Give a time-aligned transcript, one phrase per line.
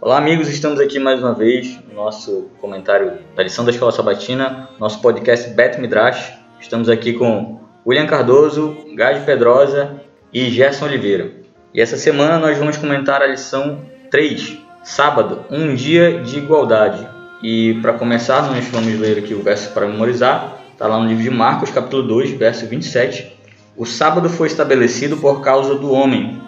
[0.00, 4.68] Olá, amigos, estamos aqui mais uma vez no nosso comentário da lição da Escola Sabatina,
[4.78, 6.38] nosso podcast Bet Midrash.
[6.60, 10.00] Estamos aqui com William Cardoso, Gade Pedrosa
[10.32, 11.32] e Gerson Oliveira.
[11.74, 17.08] E essa semana nós vamos comentar a lição 3, sábado, um dia de igualdade.
[17.42, 20.63] E para começar, nós vamos ler aqui o verso para memorizar.
[20.74, 23.32] Está lá no livro de Marcos, capítulo 2, verso 27.
[23.76, 26.42] O sábado foi estabelecido por causa do homem,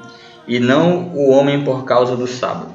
[0.48, 2.73] e não o homem por causa do sábado.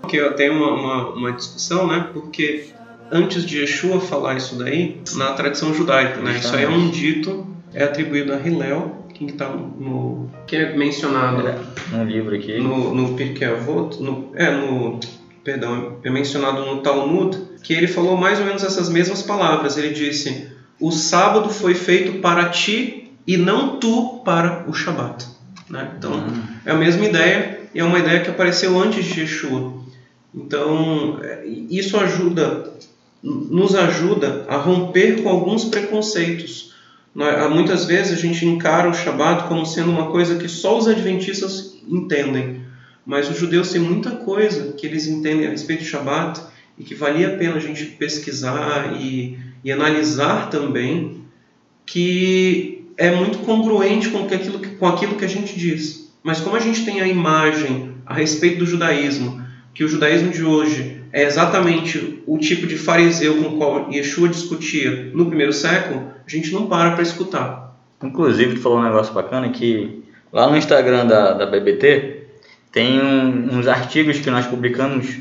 [0.00, 2.08] Porque tem uma, uma, uma discussão, né?
[2.14, 2.68] Porque
[3.10, 6.38] antes de Yeshua falar isso daí, na tradição judaica, né?
[6.38, 11.46] Isso aí é um dito, é atribuído a Hilel, quem está no que é mencionado
[11.46, 11.58] é,
[11.92, 14.98] no livro aqui no no Pirkei Avot no é no
[15.44, 19.76] perdão é mencionado no Talmud que ele falou mais ou menos essas mesmas palavras.
[19.76, 20.48] Ele disse,
[20.80, 25.26] o sábado foi feito para ti e não tu para o Shabat.
[25.70, 25.92] Né?
[25.96, 26.42] Então, Hum.
[26.66, 29.74] é a mesma ideia e é uma ideia que apareceu antes de Yeshua.
[30.34, 32.72] Então, é, isso ajuda,
[33.22, 36.72] nos ajuda a romper com alguns preconceitos.
[37.14, 40.78] Nós- há Muitas vezes a gente encara o Shabat como sendo uma coisa que só
[40.78, 42.62] os adventistas entendem,
[43.04, 46.40] mas os judeus têm muita coisa que eles entendem a respeito do Shabat
[46.78, 51.22] e que valia a pena a gente pesquisar e, e analisar também,
[51.86, 56.12] que é muito congruente com que aquilo, com aquilo que a gente diz.
[56.22, 59.42] Mas como a gente tem a imagem a respeito do judaísmo,
[59.74, 64.28] que o judaísmo de hoje é exatamente o tipo de fariseu com o qual Yeshua
[64.28, 67.76] discutia no primeiro século, a gente não para para escutar.
[68.02, 72.22] Inclusive, tu falou um negócio bacana que lá no Instagram da, da BBT
[72.70, 75.18] tem um- uns artigos que nós publicamos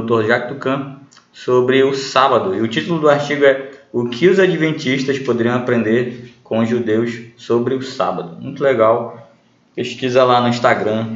[0.00, 0.26] Dr.
[0.26, 0.96] Jacques Tucan
[1.32, 2.54] sobre o sábado.
[2.54, 7.12] E o título do artigo é O que os adventistas poderiam aprender com os judeus
[7.36, 8.36] sobre o sábado.
[8.40, 9.30] Muito legal.
[9.74, 11.06] Pesquisa lá no Instagram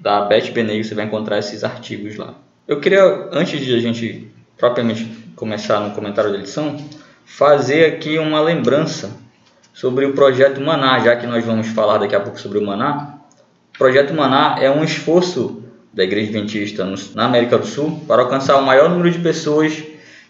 [0.00, 2.34] da Beth Benegro, você vai encontrar esses artigos lá.
[2.66, 5.04] Eu queria, antes de a gente propriamente
[5.34, 6.76] começar no comentário da lição,
[7.24, 9.10] fazer aqui uma lembrança
[9.74, 13.18] sobre o projeto Maná, já que nós vamos falar daqui a pouco sobre o Maná.
[13.74, 15.62] O projeto Maná é um esforço
[15.96, 19.82] da Igreja Adventista na América do Sul para alcançar o maior número de pessoas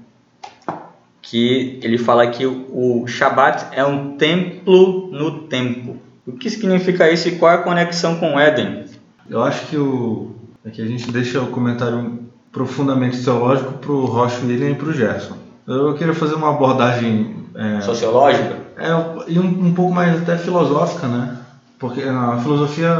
[1.20, 5.98] que ele fala que o Shabat é um templo no tempo.
[6.26, 8.84] O que significa isso e qual é a conexão com o Éden?
[9.28, 10.32] Eu acho que o
[10.64, 12.20] é que a gente deixa o comentário
[12.52, 15.36] profundamente teológico para o Rocha William e para o Gerson.
[15.66, 18.58] Eu queria fazer uma abordagem é, Sociológica?
[18.76, 18.90] é,
[19.28, 21.38] e um, um pouco mais até filosófica, né?
[21.78, 22.96] Porque na filosofia,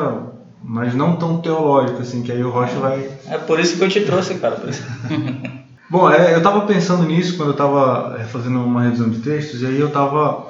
[0.62, 3.88] mas não tão teológica, assim, que aí o Rocha vai É por isso que eu
[3.88, 4.61] te trouxe, cara.
[5.88, 9.66] Bom, é, eu estava pensando nisso quando eu estava fazendo uma revisão de textos e
[9.66, 10.47] aí eu estava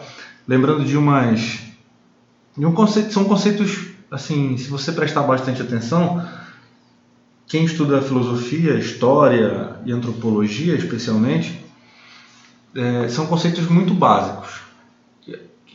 [0.46, 1.60] lembrando de umas
[2.56, 6.22] de um conceito, são conceitos assim, se você prestar bastante atenção,
[7.46, 11.64] quem estuda filosofia, história e antropologia, especialmente,
[12.74, 14.60] é, são conceitos muito básicos.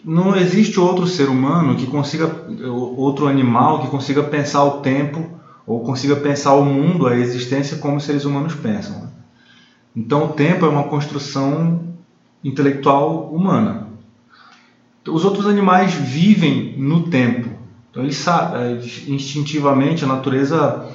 [0.05, 2.31] Não existe outro ser humano que consiga,
[2.69, 7.97] outro animal que consiga pensar o tempo ou consiga pensar o mundo, a existência como
[7.97, 9.11] os seres humanos pensam.
[9.95, 11.95] Então o tempo é uma construção
[12.43, 13.87] intelectual humana.
[15.07, 17.56] Os outros animais vivem no tempo.
[17.97, 20.85] Então eles sabem, instintivamente a natureza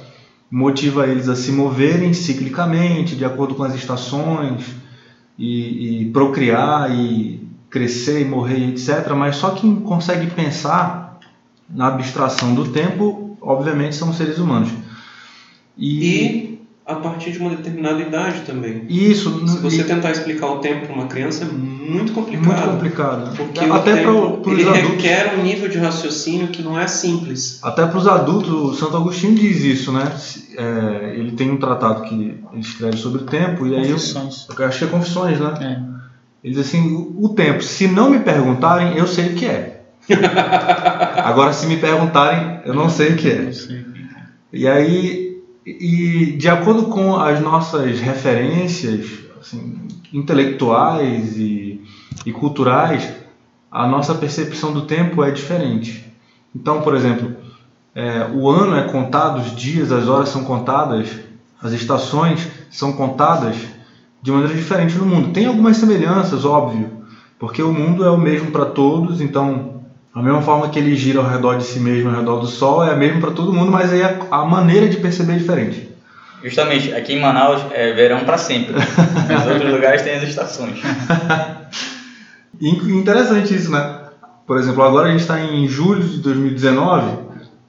[0.48, 4.66] motiva eles a se moverem ciclicamente, de acordo com as estações,
[5.36, 9.14] e, e procriar e crescer e morrer, etc.
[9.16, 11.18] Mas só quem consegue pensar
[11.68, 14.70] na abstração do tempo, obviamente, são os seres humanos.
[15.76, 18.84] E a partir de uma determinada idade também.
[18.88, 21.71] isso, Se você e- tentar explicar o tempo para uma criança é muito
[22.12, 22.46] complicado.
[22.46, 23.36] muito complicado.
[23.36, 24.90] Porque Até para os ele adultos.
[24.90, 27.58] requer um nível de raciocínio que não é simples.
[27.62, 30.12] Até para os adultos, o Santo Agostinho diz isso, né?
[30.56, 34.46] É, ele tem um tratado que ele escreve sobre o tempo, e aí eu, Confissões.
[34.58, 35.54] eu acho que é Confissões, né?
[35.60, 35.92] É.
[36.44, 39.84] Ele diz assim: o tempo, se não me perguntarem, eu sei o que é.
[41.16, 43.50] Agora, se me perguntarem, eu não sei o que é.
[44.52, 49.06] E aí, e de acordo com as nossas referências
[49.40, 49.78] assim,
[50.12, 51.71] intelectuais e,
[52.24, 53.12] e culturais,
[53.70, 56.12] a nossa percepção do tempo é diferente.
[56.54, 57.34] Então, por exemplo,
[57.94, 61.08] é, o ano é contado, os dias, as horas são contadas,
[61.62, 63.56] as estações são contadas
[64.20, 65.32] de maneira diferente no mundo.
[65.32, 67.04] Tem algumas semelhanças, óbvio,
[67.38, 69.82] porque o mundo é o mesmo para todos, então
[70.14, 72.84] a mesma forma que ele gira ao redor de si mesmo, ao redor do Sol,
[72.84, 75.88] é a mesma para todo mundo, mas aí a, a maneira de perceber é diferente.
[76.44, 78.74] Justamente, aqui em Manaus é verão para sempre.
[78.74, 80.80] Nos outros lugares tem as estações.
[82.62, 83.98] E in- interessante isso, né?
[84.46, 87.18] Por exemplo, agora a gente está em julho de 2019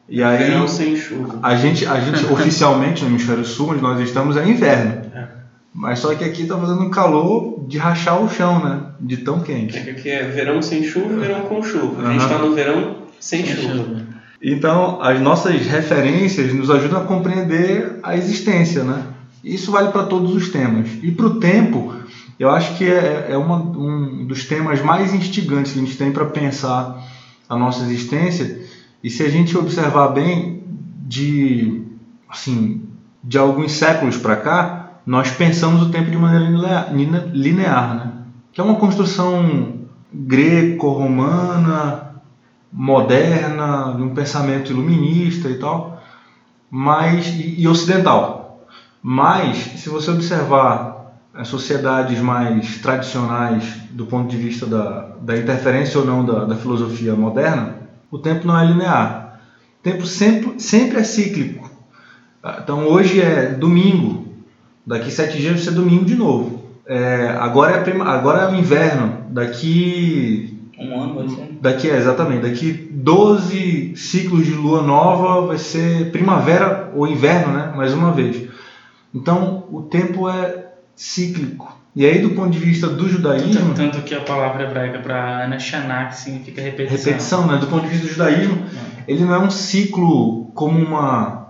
[0.09, 1.39] e aí Verão sem chuva.
[1.41, 5.01] a gente, a gente oficialmente no hemisfério sul, onde nós estamos, é inverno.
[5.13, 5.27] É.
[5.73, 8.81] Mas só que aqui tá fazendo um calor de rachar o chão, né?
[8.99, 9.75] De tão quente.
[9.77, 12.07] É que aqui é verão sem chuva e verão com chuva.
[12.07, 13.73] A gente está no verão sem Sem chuva.
[13.75, 14.01] chuva.
[14.45, 19.03] Então, as nossas referências nos ajudam a compreender a existência, né?
[19.43, 20.87] Isso vale para todos os temas.
[21.01, 21.93] E para o tempo,
[22.39, 26.11] eu acho que é, é uma, um dos temas mais instigantes que a gente tem
[26.11, 27.01] para pensar
[27.47, 28.59] a nossa existência.
[29.03, 30.63] E se a gente observar bem,
[31.05, 31.81] de,
[32.29, 32.81] assim,
[33.23, 38.11] de alguns séculos para cá, nós pensamos o tempo de maneira linea- line- linear, né?
[38.51, 39.73] Que é uma construção
[40.13, 42.13] greco-romana,
[42.71, 46.01] moderna, de um pensamento iluminista e tal,
[46.69, 48.61] mas e, e ocidental.
[49.01, 50.92] Mas se você observar
[51.33, 56.55] as sociedades mais tradicionais do ponto de vista da, da interferência ou não da, da
[56.55, 57.77] filosofia moderna,
[58.11, 59.39] o tempo não é linear.
[59.79, 61.69] O tempo sempre, sempre é cíclico.
[62.61, 64.27] Então hoje é domingo,
[64.85, 66.61] daqui sete dias vai ser domingo de novo.
[66.85, 71.57] É, agora, é prima, agora é o inverno, daqui Um ano vai ser.
[71.61, 77.71] Daqui é, exatamente, daqui 12 ciclos de lua nova vai ser primavera ou inverno, né?
[77.75, 78.49] Mais uma vez.
[79.15, 81.77] Então, o tempo é cíclico.
[81.95, 86.05] E aí, do ponto de vista do judaísmo, Tanto que a palavra hebraica para Anashaná,
[86.05, 86.97] que significa repetição.
[86.97, 87.57] repetição, né?
[87.57, 88.65] Do ponto de vista do judaísmo,
[89.07, 91.43] ele não é um ciclo como uma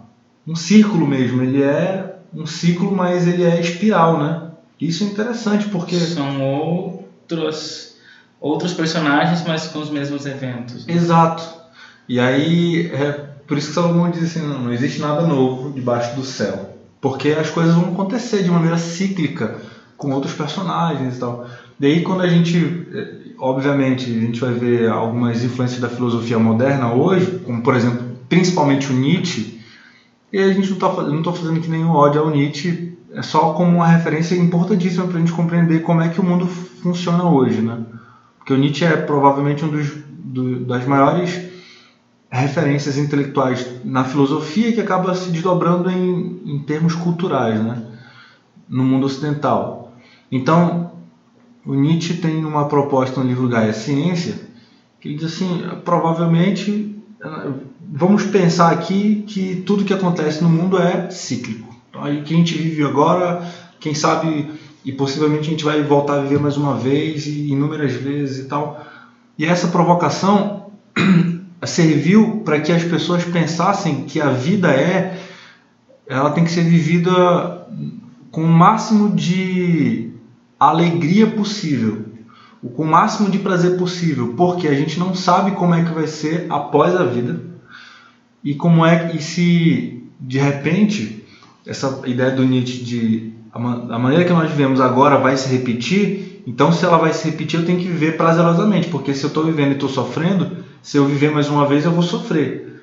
[0.46, 4.50] um círculo mesmo, ele é um ciclo, mas ele é espiral, né?
[4.80, 7.96] Isso é interessante porque São outros,
[8.42, 10.88] outros personagens, mas com os mesmos eventos.
[10.88, 11.44] Exato.
[12.10, 13.12] E aí, é
[13.48, 16.78] por isso que Salomão diz assim, não, não existe nada novo debaixo do céu.
[17.04, 19.60] Porque as coisas vão acontecer de maneira cíclica
[19.98, 21.46] com outros personagens e tal.
[21.80, 22.58] Daí quando a gente,
[22.94, 28.08] eh, obviamente, a gente vai ver algumas influências da filosofia moderna hoje, como por exemplo,
[28.30, 29.54] principalmente o Nietzsche,
[30.32, 33.50] e a gente não está não tô fazendo que nenhum ódio ao Nietzsche, é só
[33.52, 37.62] como uma referência importantíssima para a gente compreender como é que o mundo funciona hoje,
[37.62, 37.80] né?
[38.40, 41.42] Porque o Nietzsche é provavelmente um dos do- das maiores
[42.40, 47.84] referências intelectuais na filosofia que acaba se desdobrando em, em termos culturais, né?
[48.68, 49.94] No mundo ocidental.
[50.32, 50.92] Então,
[51.66, 54.54] o Nietzsche tem uma proposta no livro Gaia Ciência
[55.04, 56.96] que ele diz assim, provavelmente
[57.92, 61.76] vamos pensar aqui que tudo que acontece no mundo é cíclico.
[61.90, 63.46] Então, que a gente vive agora,
[63.82, 64.50] quem sabe
[64.86, 68.48] e possivelmente a gente vai voltar a viver mais uma vez e inúmeras vezes e
[68.48, 68.82] tal.
[69.38, 70.72] E essa provocação
[71.66, 75.20] serviu para que as pessoas pensassem que a vida é
[76.08, 77.66] ela tem que ser vivida
[78.30, 80.10] com o máximo de
[80.60, 82.06] alegria possível,
[82.76, 86.08] com o máximo de prazer possível, porque a gente não sabe como é que vai
[86.08, 87.40] ser após a vida
[88.44, 91.24] e como é e se de repente
[91.66, 95.48] essa ideia do Nietzsche de a, ma- a maneira que nós vivemos agora vai se
[95.50, 99.30] repetir, então se ela vai se repetir eu tenho que viver prazerosamente, porque se eu
[99.30, 102.82] estou vivendo e estou sofrendo, se eu viver mais uma vez eu vou sofrer.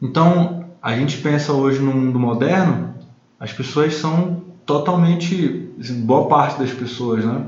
[0.00, 2.94] Então a gente pensa hoje no mundo moderno,
[3.38, 7.44] as pessoas são totalmente, assim, boa parte das pessoas, né?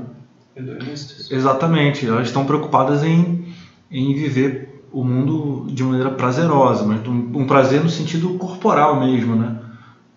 [0.55, 1.31] Hedonistas.
[1.31, 3.47] Exatamente, elas estão preocupadas em,
[3.89, 9.35] em viver o mundo de maneira prazerosa, mas um, um prazer no sentido corporal mesmo,
[9.35, 9.57] né?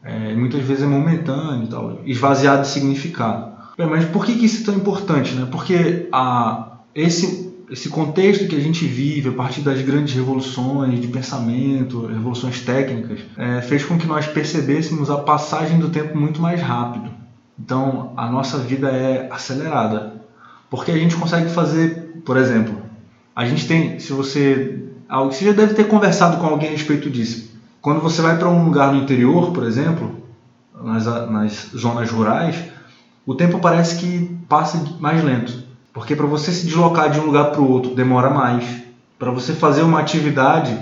[0.02, 3.55] É, muitas vezes é momentâneo e tal, esvaziado de significado.
[3.76, 5.46] Bem, mas por que, que isso é tão importante, né?
[5.50, 11.08] Porque a, esse esse contexto que a gente vive a partir das grandes revoluções de
[11.08, 16.60] pensamento, revoluções técnicas, é, fez com que nós percebêssemos a passagem do tempo muito mais
[16.60, 17.10] rápido.
[17.58, 20.14] Então, a nossa vida é acelerada,
[20.70, 22.82] porque a gente consegue fazer, por exemplo,
[23.34, 27.56] a gente tem, se você, você já deve ter conversado com alguém a respeito disso.
[27.80, 30.22] Quando você vai para um lugar no interior, por exemplo,
[30.82, 32.56] nas, nas zonas rurais,
[33.26, 35.64] o tempo parece que passa mais lento.
[35.92, 38.82] Porque para você se deslocar de um lugar para o outro demora mais.
[39.18, 40.78] Para você fazer uma atividade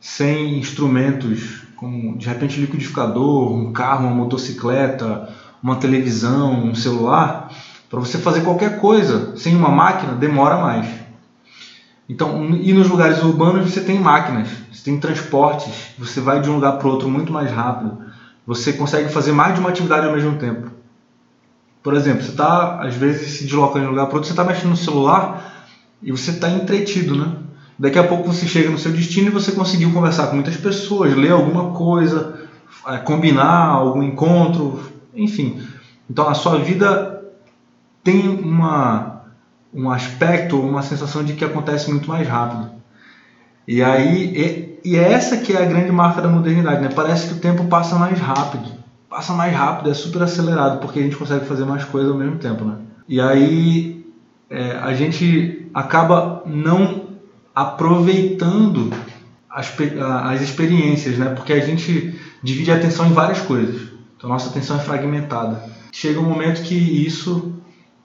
[0.00, 5.28] sem instrumentos, como de repente liquidificador, um carro, uma motocicleta,
[5.62, 7.52] uma televisão, um celular,
[7.88, 10.86] para você fazer qualquer coisa sem uma máquina demora mais.
[12.08, 16.54] Então, e nos lugares urbanos você tem máquinas, você tem transportes, você vai de um
[16.54, 17.98] lugar para outro muito mais rápido,
[18.46, 20.75] você consegue fazer mais de uma atividade ao mesmo tempo.
[21.86, 24.42] Por exemplo, você está, às vezes, se deslocando de um lugar para outro, você está
[24.42, 25.68] mexendo no celular
[26.02, 27.36] e você está entretido, né?
[27.78, 31.14] Daqui a pouco você chega no seu destino e você conseguiu conversar com muitas pessoas,
[31.14, 32.40] ler alguma coisa,
[32.88, 34.82] é, combinar algum encontro,
[35.14, 35.64] enfim.
[36.10, 37.22] Então a sua vida
[38.02, 39.22] tem uma,
[39.72, 42.68] um aspecto, uma sensação de que acontece muito mais rápido.
[43.68, 46.88] E aí, e, e essa que é a grande marca da modernidade, né?
[46.92, 48.85] Parece que o tempo passa mais rápido
[49.16, 52.36] passa mais rápido, é super acelerado, porque a gente consegue fazer mais coisas ao mesmo
[52.36, 52.76] tempo, né?
[53.08, 54.04] E aí
[54.50, 57.06] é, a gente acaba não
[57.54, 58.92] aproveitando
[59.48, 59.72] as,
[60.22, 61.30] as experiências, né?
[61.30, 63.88] Porque a gente divide a atenção em várias coisas.
[64.18, 65.64] Então nossa atenção é fragmentada.
[65.90, 67.54] Chega um momento que isso,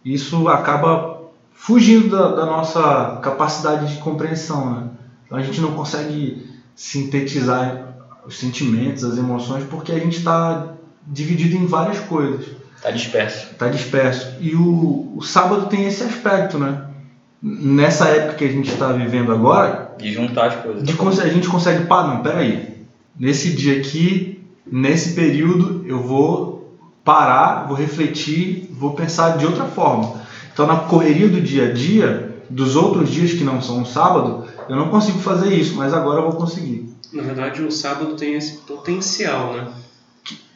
[0.06, 4.88] isso acaba fugindo da, da nossa capacidade de compreensão, né?
[5.26, 10.78] Então a gente não consegue sintetizar os sentimentos, as emoções, porque a gente está
[11.08, 12.46] dividido em várias coisas.
[12.76, 13.52] Está disperso.
[13.52, 14.36] Está disperso.
[14.40, 16.86] E o, o sábado tem esse aspecto, né?
[17.42, 19.92] Nessa época que a gente está vivendo agora.
[19.98, 20.84] De juntar as coisas.
[20.84, 22.86] De, a gente consegue, pá, não, peraí.
[23.18, 30.22] Nesse dia aqui, nesse período, eu vou parar, vou refletir, vou pensar de outra forma.
[30.54, 34.46] Então, na correria do dia a dia, dos outros dias que não são o sábado,
[34.68, 36.90] eu não consigo fazer isso, mas agora eu vou conseguir.
[37.14, 39.68] Na verdade, o sábado tem esse potencial, né?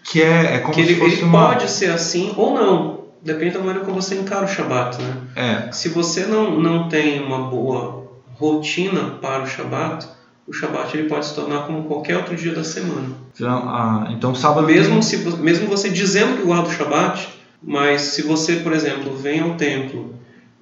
[0.05, 1.47] Que é, é como que se ele, fosse ele uma...
[1.47, 3.05] pode ser assim ou não.
[3.21, 5.17] Depende da maneira como você encara o Shabat, né?
[5.35, 10.07] É, Se você não, não tem uma boa rotina para o Shabat,
[10.47, 13.09] o Shabat ele pode se tornar como qualquer outro dia da semana.
[13.33, 14.67] então, ah, então sábado...
[14.67, 17.27] Mesmo, se, mesmo você dizendo que guarda o Shabat,
[17.63, 20.13] mas se você, por exemplo, vem ao templo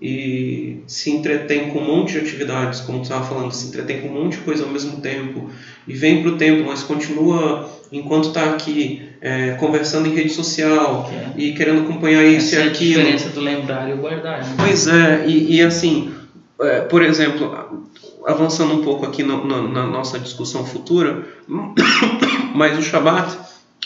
[0.02, 4.08] e se entretém com um monte de atividades, como você estava falando, se entretém com
[4.08, 5.50] um monte de coisa ao mesmo tempo,
[5.86, 11.10] e vem para o templo, mas continua, enquanto está aqui, é, conversando em rede social
[11.14, 13.00] é- e querendo acompanhar isso Essa e é a aquilo.
[13.02, 14.40] diferença do lembrar e o guardar.
[14.44, 14.54] Né?
[14.58, 16.14] Pois é, e, e assim,
[16.62, 17.88] é, por exemplo,
[18.26, 21.24] avançando um pouco aqui no- no- na nossa discussão futura,
[22.56, 23.38] mas o Shabat,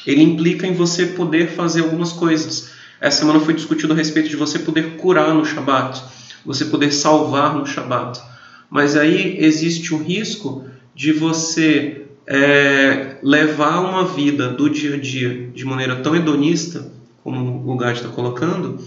[0.06, 2.72] ele implica em você poder fazer algumas coisas.
[3.00, 6.02] Essa semana foi discutido a respeito de você poder curar no Shabat,
[6.46, 8.20] você poder salvar no Shabat.
[8.70, 15.50] Mas aí existe o risco de você é, levar uma vida do dia a dia
[15.54, 16.92] de maneira tão hedonista,
[17.24, 18.78] como o Gad está colocando,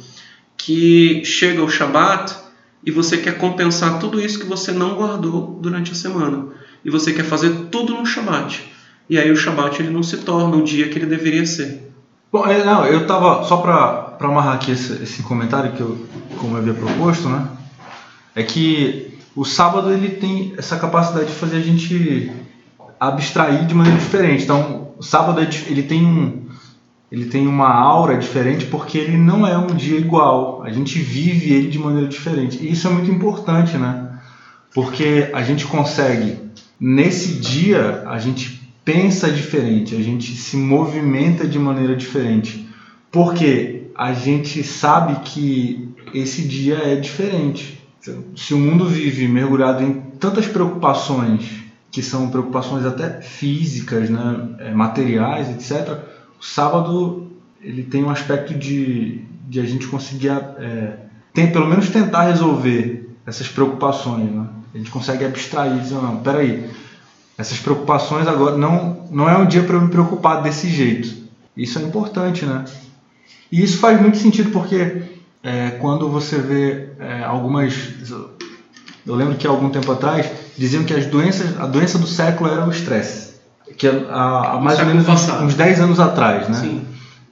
[0.56, 2.36] que chega o Shabat
[2.84, 6.48] e você quer compensar tudo isso que você não guardou durante a semana.
[6.84, 8.62] E você quer fazer tudo no Shabat.
[9.08, 11.90] E aí o Shabat ele não se torna o dia que ele deveria ser.
[12.30, 16.06] Bom, é, não, eu tava só para amarrar aqui esse, esse comentário que eu,
[16.38, 17.48] como eu havia proposto, né?
[18.34, 22.30] É que o sábado ele tem essa capacidade de fazer a gente
[23.00, 24.44] abstrair de maneira diferente.
[24.44, 26.50] Então, o sábado é ele tem um
[27.10, 30.62] ele tem uma aura diferente porque ele não é um dia igual.
[30.62, 32.58] A gente vive ele de maneira diferente.
[32.62, 34.20] E isso é muito importante, né?
[34.72, 36.38] Porque a gente consegue
[36.78, 42.68] nesse dia a gente pensa diferente, a gente se movimenta de maneira diferente.
[43.10, 47.80] Porque a gente sabe que esse dia é diferente.
[48.34, 51.59] Se o mundo vive mergulhado em tantas preocupações,
[51.90, 55.98] que são preocupações até físicas, né, é, materiais, etc.,
[56.38, 57.30] o sábado
[57.60, 60.96] ele tem um aspecto de, de a gente conseguir, é,
[61.34, 64.30] tem, pelo menos tentar resolver essas preocupações.
[64.30, 64.46] Né?
[64.74, 66.70] A gente consegue abstrair, dizer, não, peraí,
[67.36, 71.20] essas preocupações agora não, não é um dia para eu me preocupar desse jeito.
[71.56, 72.64] Isso é importante, né?
[73.50, 75.02] E isso faz muito sentido porque
[75.42, 77.74] é, quando você vê é, algumas.
[79.06, 82.50] Eu lembro que há algum tempo atrás diziam que as doenças, a doença do século
[82.50, 83.30] era o estresse.
[83.76, 85.44] Que há, há mais ou menos uns, passado.
[85.44, 86.54] uns 10 anos atrás, né?
[86.54, 86.86] Sim.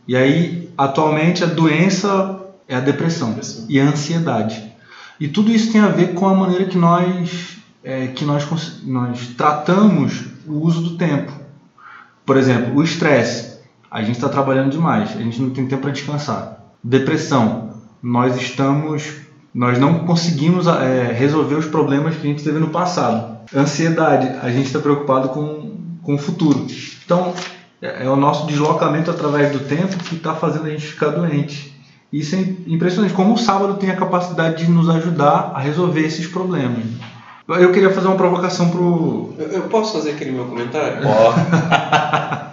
[0.06, 3.66] E aí, atualmente, a doença é a depressão Depressão.
[3.68, 4.72] e a ansiedade.
[5.20, 8.46] E tudo isso tem a ver com a maneira que nós, é, que nós,
[8.84, 11.32] nós tratamos o uso do tempo.
[12.24, 13.58] Por exemplo, o estresse.
[13.90, 16.58] A gente está trabalhando demais, a gente não tem tempo para descansar.
[16.84, 17.70] Depressão.
[18.02, 19.12] Nós estamos,
[19.58, 23.38] nós não conseguimos é, resolver os problemas que a gente teve no passado.
[23.52, 24.38] Ansiedade.
[24.40, 26.64] A gente está preocupado com, com o futuro.
[27.04, 27.34] Então,
[27.82, 31.76] é é o nosso deslocamento através do tempo que está fazendo a gente ficar doente.
[32.12, 32.38] Isso é
[32.68, 33.12] impressionante.
[33.12, 36.84] Como o sábado tem a capacidade de nos ajudar a resolver esses problemas.
[37.48, 39.34] Eu queria fazer uma provocação pro.
[39.38, 41.02] Eu, eu posso fazer aquele meu comentário?
[41.02, 41.10] Não,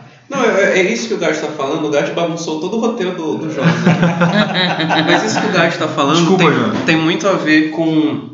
[0.46, 1.86] é, é isso que o Gart está falando.
[1.86, 3.48] O Gart bagunçou todo o roteiro do, do.
[5.06, 8.30] Mas isso que o Gart está falando Desculpa, tem, tem muito a ver com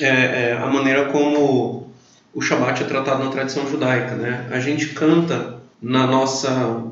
[0.00, 1.88] é, é, a maneira como
[2.34, 4.14] o Shabat é tratado na tradição judaica.
[4.14, 4.46] Né?
[4.50, 6.82] A gente canta na nossa.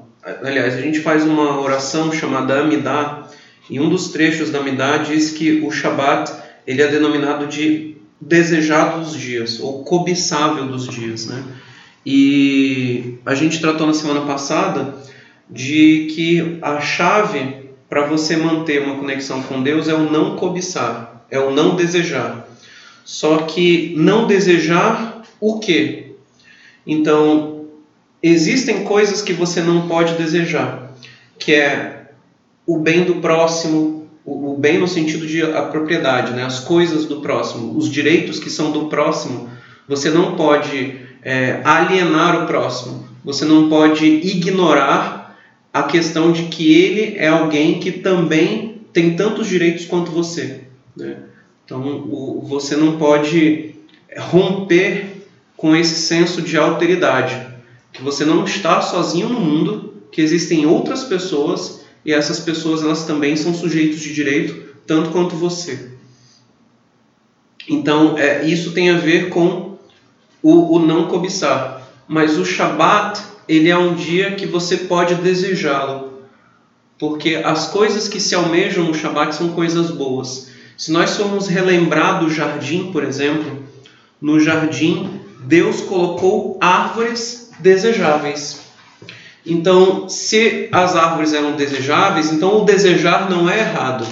[0.42, 3.28] Aliás, a gente faz uma oração chamada Amidah,
[3.68, 6.32] e um dos trechos da Amidah diz que o Shabat
[6.66, 11.26] ele é denominado de desejado dos dias, ou cobiçável dos dias.
[11.26, 11.42] Né?
[12.04, 14.94] E a gente tratou na semana passada
[15.48, 21.26] de que a chave para você manter uma conexão com Deus é o não cobiçar,
[21.30, 22.48] é o não desejar.
[23.04, 26.12] Só que não desejar o quê?
[26.86, 27.66] Então,
[28.22, 30.92] existem coisas que você não pode desejar,
[31.38, 32.12] que é
[32.66, 36.44] o bem do próximo, o bem no sentido de a propriedade, né?
[36.44, 39.50] as coisas do próximo, os direitos que são do próximo,
[39.88, 45.38] você não pode é, alienar o próximo, você não pode ignorar
[45.72, 50.62] a questão de que ele é alguém que também tem tantos direitos quanto você.
[50.96, 51.16] Né?
[51.64, 53.74] Então, o, você não pode
[54.18, 55.06] romper
[55.56, 57.46] com esse senso de alteridade,
[57.92, 63.04] que você não está sozinho no mundo, que existem outras pessoas e essas pessoas elas
[63.04, 65.92] também são sujeitos de direito tanto quanto você.
[67.68, 69.71] Então, é, isso tem a ver com
[70.42, 71.82] o, o não cobiçar.
[72.08, 76.12] Mas o Shabat, ele é um dia que você pode desejá-lo.
[76.98, 80.48] Porque as coisas que se almejam no Shabat são coisas boas.
[80.76, 83.62] Se nós formos relembrar do jardim, por exemplo,
[84.20, 88.62] no jardim Deus colocou árvores desejáveis.
[89.44, 94.06] Então, se as árvores eram desejáveis, então o desejar não é errado.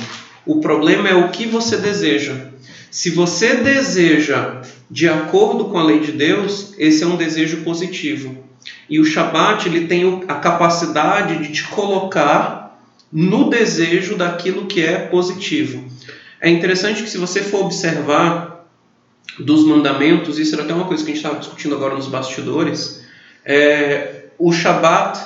[0.44, 2.49] O problema é o que você deseja.
[2.90, 8.44] Se você deseja de acordo com a lei de Deus, esse é um desejo positivo.
[8.88, 14.98] E o Shabat ele tem a capacidade de te colocar no desejo daquilo que é
[14.98, 15.84] positivo.
[16.40, 18.66] É interessante que se você for observar
[19.38, 23.04] dos mandamentos, isso era até uma coisa que a gente estava discutindo agora nos bastidores,
[23.44, 25.20] é, o Shabat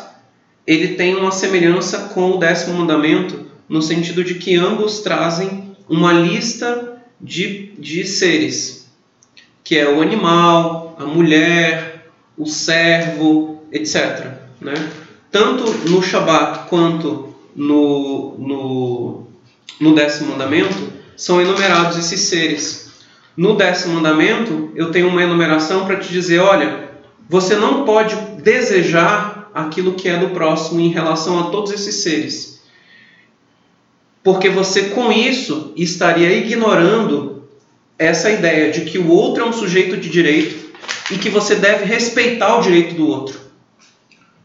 [0.67, 6.13] ele tem uma semelhança com o décimo mandamento, no sentido de que ambos trazem uma
[6.13, 6.94] lista
[7.25, 8.87] de, de seres,
[9.65, 14.27] que é o animal, a mulher, o servo, etc.
[14.61, 14.75] Né?
[15.31, 19.27] Tanto no Shabat quanto no, no,
[19.81, 22.93] no décimo mandamento, são enumerados esses seres.
[23.35, 26.91] No décimo mandamento, eu tenho uma enumeração para te dizer: olha,
[27.29, 32.54] você não pode desejar aquilo que é do próximo em relação a todos esses seres.
[34.25, 37.45] Porque você, com isso, estaria ignorando
[37.99, 40.73] essa ideia de que o outro é um sujeito de direito
[41.13, 43.39] e que você deve respeitar o direito do outro.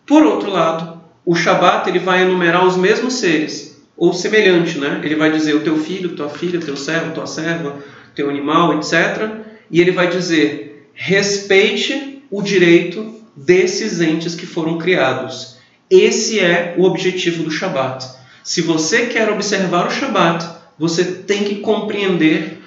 [0.06, 5.00] Por outro lado, o Shabat ele vai enumerar os mesmos seres, ou semelhante, né?
[5.04, 7.78] Ele vai dizer o teu filho, tua filha, teu servo, tua serva,
[8.14, 9.30] teu animal, etc.
[9.72, 15.58] E ele vai dizer: respeite o direito desses entes que foram criados.
[15.90, 18.19] Esse é o objetivo do Shabat.
[18.44, 20.48] Se você quer observar o Shabat,
[20.78, 22.62] você tem que compreender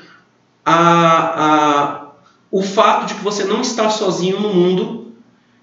[0.64, 2.12] a, a,
[2.50, 5.12] o fato de que você não está sozinho no mundo,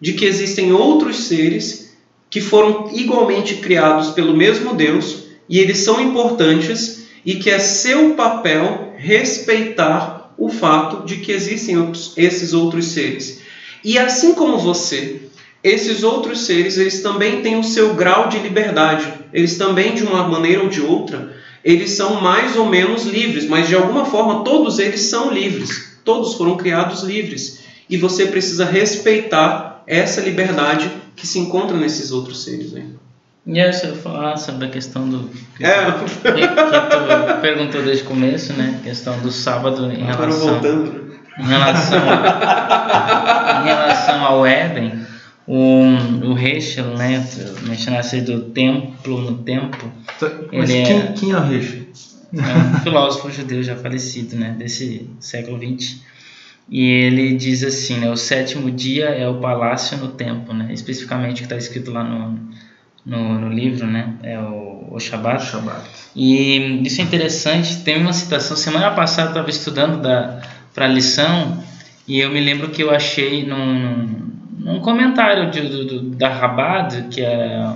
[0.02, 1.98] de que existem outros seres
[2.30, 8.14] que foram igualmente criados pelo mesmo Deus e eles são importantes e que é seu
[8.14, 11.76] papel respeitar o fato de que existem
[12.16, 13.42] esses outros seres.
[13.84, 15.29] E assim como você,
[15.64, 19.06] esses outros seres, eles também têm o seu grau de liberdade.
[19.34, 23.68] Eles também, de uma maneira ou de outra, eles são mais ou menos livres, mas
[23.68, 26.00] de alguma forma todos eles são livres.
[26.06, 27.60] Todos foram criados livres.
[27.90, 32.72] E você precisa respeitar essa liberdade que se encontra nesses outros seres.
[32.72, 32.86] Né?
[33.46, 35.30] E aí você ia falar sobre a questão do.
[35.58, 38.80] Que, É, que, que tu perguntou desde o começo, né?
[38.80, 40.94] A questão do sábado em agora relação, voltando.
[40.94, 41.00] né?
[41.40, 42.00] em relação,
[43.62, 45.06] em relação ao Éden,
[45.50, 47.28] o, o Heschel, né?
[47.64, 49.92] Mencionasse do templo no tempo.
[50.54, 51.90] Mas Ele é- quem, quem é o Reis?
[52.32, 56.04] é um filósofo judeu já falecido, né, desse século 20.
[56.70, 61.38] E ele diz assim, né, o sétimo dia é o palácio no tempo, né, especificamente
[61.38, 62.40] o que está escrito lá no,
[63.04, 65.44] no, no, livro, né, é o, o Shabbat.
[65.44, 65.82] Shabbat.
[66.16, 71.64] E isso é interessante, tem uma citação, semana passada eu estava estudando para a lição
[72.08, 74.19] e eu me lembro que eu achei num,
[74.70, 77.68] num comentário de, do, da Rabad, que é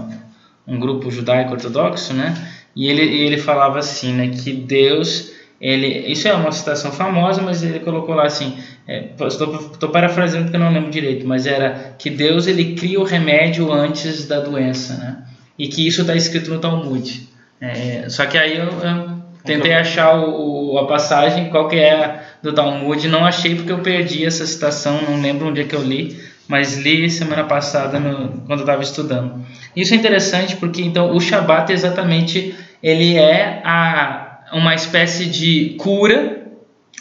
[0.68, 2.36] um grupo judaico ortodoxo, né,
[2.76, 7.64] e ele, ele falava assim, né, que Deus, ele, isso é uma citação famosa, mas
[7.64, 11.96] ele colocou lá assim, é, estou, estou parafraseando porque eu não lembro direito, mas era
[11.98, 15.18] que Deus ele cria o remédio antes da doença, né?
[15.58, 17.30] E que isso está escrito no Talmud.
[17.62, 22.24] É, só que aí eu, eu tentei achar o, o, a passagem, qual que é
[22.42, 25.84] do Talmud, não achei porque eu perdi essa citação, não lembro onde é que eu
[25.84, 29.46] li, mas li semana passada no, quando eu estava estudando.
[29.76, 36.44] Isso é interessante porque então o Shabat exatamente ele é a, uma espécie de cura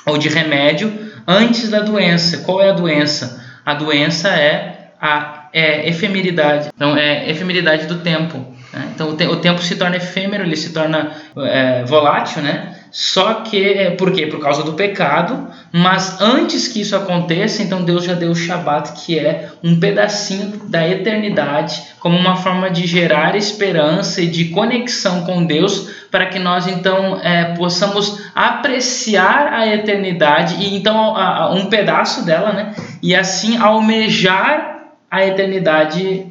[0.06, 0.92] ou de remédio
[1.26, 2.38] antes da doença.
[2.38, 3.44] Qual é a doença?
[3.64, 6.70] A doença é a é, efemeridade.
[6.74, 8.38] Então é efemeridade do tempo.
[8.72, 8.90] Né?
[8.94, 12.76] Então o, te, o, tempo se torna efêmero, ele se torna é, volátil, né?
[12.92, 14.26] Só que, é, por quê?
[14.26, 18.92] Por causa do pecado, mas antes que isso aconteça, então Deus já deu o Shabat,
[19.02, 25.24] que é um pedacinho da eternidade, como uma forma de gerar esperança e de conexão
[25.24, 31.54] com Deus, para que nós então é, possamos apreciar a eternidade e então a, a,
[31.54, 32.74] um pedaço dela, né?
[33.02, 36.26] E assim almejar a eternidade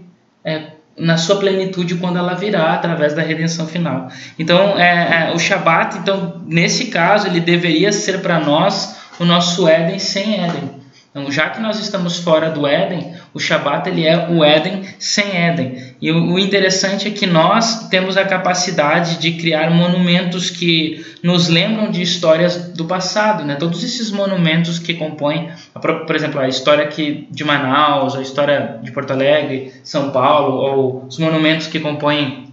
[0.45, 4.09] é, na sua plenitude quando ela virá através da redenção final.
[4.37, 9.67] Então, é, é, o Shabat, então, nesse caso, ele deveria ser para nós o nosso
[9.67, 10.81] Éden sem Éden.
[11.09, 15.35] Então, já que nós estamos fora do Éden, o Shabat ele é o Éden sem
[15.35, 15.95] Éden.
[16.01, 21.89] E o, interessante é que nós temos a capacidade de criar monumentos que nos lembram
[21.89, 23.55] de histórias do passado, né?
[23.55, 28.91] Todos esses monumentos que compõem, por exemplo, a história aqui de Manaus, a história de
[28.91, 32.51] Porto Alegre, São Paulo, ou os monumentos que compõem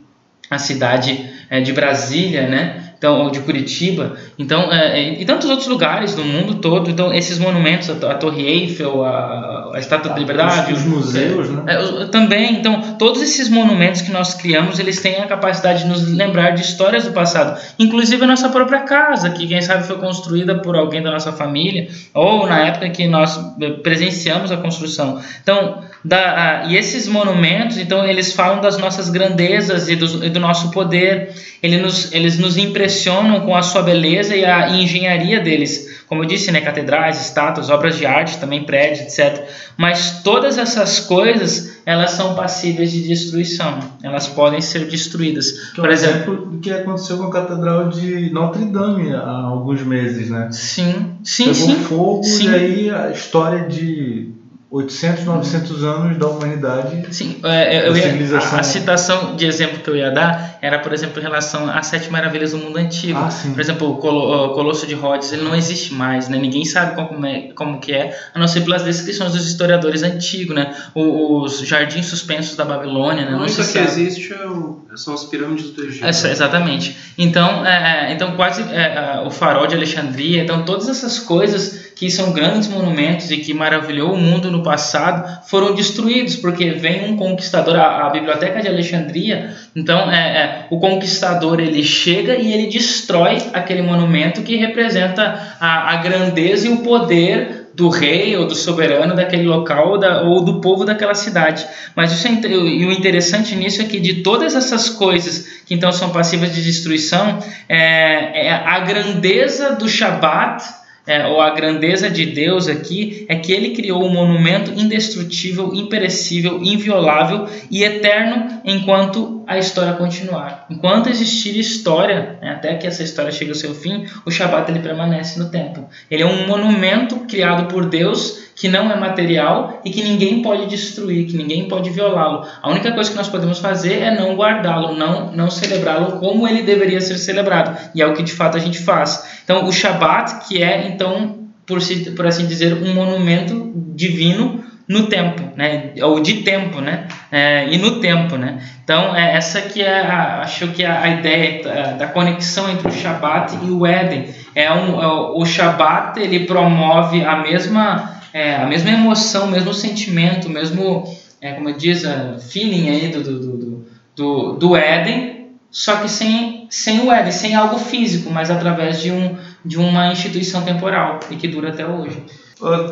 [0.50, 2.87] a cidade é, de Brasília, né?
[2.98, 6.90] Então, ou de Curitiba, então, é, é, e tantos outros lugares do mundo todo.
[6.90, 11.48] Então, esses monumentos, a, a Torre Eiffel, a, a Estátua da Liberdade, os, os museus,
[11.48, 11.62] né?
[11.66, 12.54] É, também.
[12.54, 16.62] Então, todos esses monumentos que nós criamos, eles têm a capacidade de nos lembrar de
[16.62, 21.00] histórias do passado, inclusive a nossa própria casa, que quem sabe foi construída por alguém
[21.00, 23.38] da nossa família, ou na época que nós
[23.84, 25.20] presenciamos a construção.
[25.40, 30.38] Então, da, e esses monumentos, então, eles falam das nossas grandezas e do, e do
[30.38, 31.32] nosso poder.
[31.60, 35.98] Eles nos, eles nos impressionam com a sua beleza e a engenharia deles.
[36.06, 39.44] Como eu disse, né, catedrais, estátuas, obras de arte, também prédios, etc.
[39.76, 43.80] Mas todas essas coisas, elas são passíveis de destruição.
[44.02, 45.72] Elas podem ser destruídas.
[45.74, 50.30] Que Por exemplo, o que aconteceu com a catedral de Notre Dame há alguns meses,
[50.30, 50.48] né?
[50.52, 51.76] Sim, sim, Pegou sim.
[51.82, 52.44] fogo sim.
[52.44, 54.37] e aí a história de
[54.70, 57.06] 800, 900 anos da humanidade.
[57.10, 58.58] Sim, é, eu da ia, civilização.
[58.58, 61.86] a, a citação de exemplo que eu ia dar era, por exemplo, em relação às
[61.86, 63.18] sete maravilhas do mundo antigo.
[63.18, 63.52] Ah, sim.
[63.54, 66.36] Por exemplo, o, Colo, o Colosso de Rhodes, ele não existe mais, né?
[66.36, 70.54] Ninguém sabe como é, como que é, a não ser pelas descrições dos historiadores antigos,
[70.54, 70.74] né?
[70.94, 73.30] O- os jardins suspensos da Babilônia, né?
[73.30, 73.86] Não única se que sabe.
[74.02, 76.04] existe é o- são as pirâmides do Egito.
[76.04, 76.94] Essa- exatamente.
[77.16, 78.74] Então, é, é, então quase é,
[79.16, 83.52] é, o farol de Alexandria, então todas essas coisas que são grandes monumentos e que
[83.52, 88.68] maravilhou o mundo no passado foram destruídos porque vem um conquistador, a, a biblioteca de
[88.68, 89.50] Alexandria.
[89.74, 95.92] Então, é, é, o conquistador ele chega e ele destrói aquele monumento que representa a,
[95.94, 100.44] a grandeza e o poder do rei ou do soberano daquele local ou, da- ou
[100.44, 101.66] do povo daquela cidade.
[101.96, 105.90] Mas isso é, e o interessante nisso é que de todas essas coisas que então
[105.92, 110.64] são passíveis de destruição, é, é a grandeza do Shabat,
[111.08, 116.62] é, ou a grandeza de Deus aqui, é que ele criou um monumento indestrutível, imperecível,
[116.62, 120.66] inviolável e eterno enquanto a história continuar.
[120.68, 124.80] Enquanto existir história, né, até que essa história chegue ao seu fim, o Shabat ele
[124.80, 125.88] permanece no tempo.
[126.10, 130.66] Ele é um monumento criado por Deus que não é material e que ninguém pode
[130.66, 132.46] destruir, que ninguém pode violá-lo.
[132.60, 136.62] A única coisa que nós podemos fazer é não guardá-lo, não, não celebrá-lo como ele
[136.62, 137.78] deveria ser celebrado.
[137.94, 139.40] E é o que de fato a gente faz.
[139.44, 141.78] Então, o Shabat, que é, então, por,
[142.16, 145.92] por assim dizer, um monumento divino no tempo, né?
[146.02, 147.06] ou de tempo, né?
[147.30, 148.58] É, e no tempo, né?
[148.82, 152.88] Então, é, essa que é, a, acho que é a ideia da, da conexão entre
[152.88, 154.30] o Shabat e o Éden.
[154.54, 159.72] É um, é o Shabat, ele promove a mesma, é, a mesma emoção, o mesmo
[159.72, 161.04] sentimento, o mesmo,
[161.40, 163.86] é, como diz, a feeling aí do, do, do,
[164.16, 169.10] do, do Éden, só que sem sem o Éden, sem algo físico, mas através de,
[169.10, 172.22] um, de uma instituição temporal e que dura até hoje.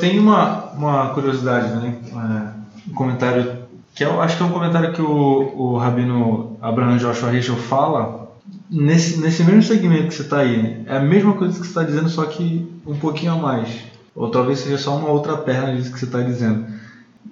[0.00, 1.94] Tem uma, uma curiosidade, né?
[2.14, 6.98] É, um comentário que eu acho que é um comentário que o, o Rabino Abraham
[6.98, 8.30] Joshua Heschel fala
[8.70, 10.82] nesse, nesse mesmo segmento que você está aí.
[10.86, 13.68] É a mesma coisa que você está dizendo, só que um pouquinho a mais.
[14.16, 16.64] Ou talvez seja só uma outra perna disso que você está dizendo.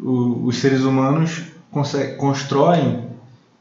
[0.00, 1.42] O- os seres humanos
[2.18, 3.04] constroem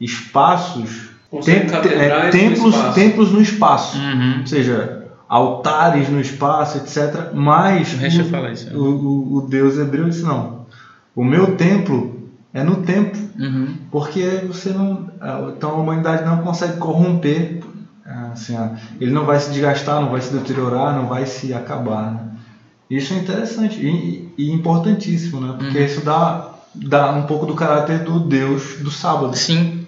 [0.00, 1.10] espaços,
[1.44, 1.54] tem-
[1.92, 2.94] é, no templos, espaço.
[2.94, 3.98] templos no espaço.
[3.98, 4.40] Uhum.
[4.40, 7.30] Ou seja, altares no espaço, etc.
[7.32, 7.96] Mas O
[8.52, 8.76] isso.
[8.76, 10.64] o, o, o Deus hebreu disse não.
[11.16, 12.14] O meu templo
[12.52, 13.74] é no tempo, Uhum.
[13.90, 15.08] porque você não,
[15.56, 17.60] então a humanidade não consegue corromper,
[18.32, 18.54] assim,
[19.00, 22.12] ele não vai se desgastar, não vai se deteriorar, não vai se acabar.
[22.12, 22.20] né?
[22.90, 25.54] Isso é interessante e, e importantíssimo, né?
[25.58, 25.84] Porque Uhum.
[25.84, 29.36] isso dá, dá um pouco do caráter do Deus do sábado.
[29.36, 29.86] Sim.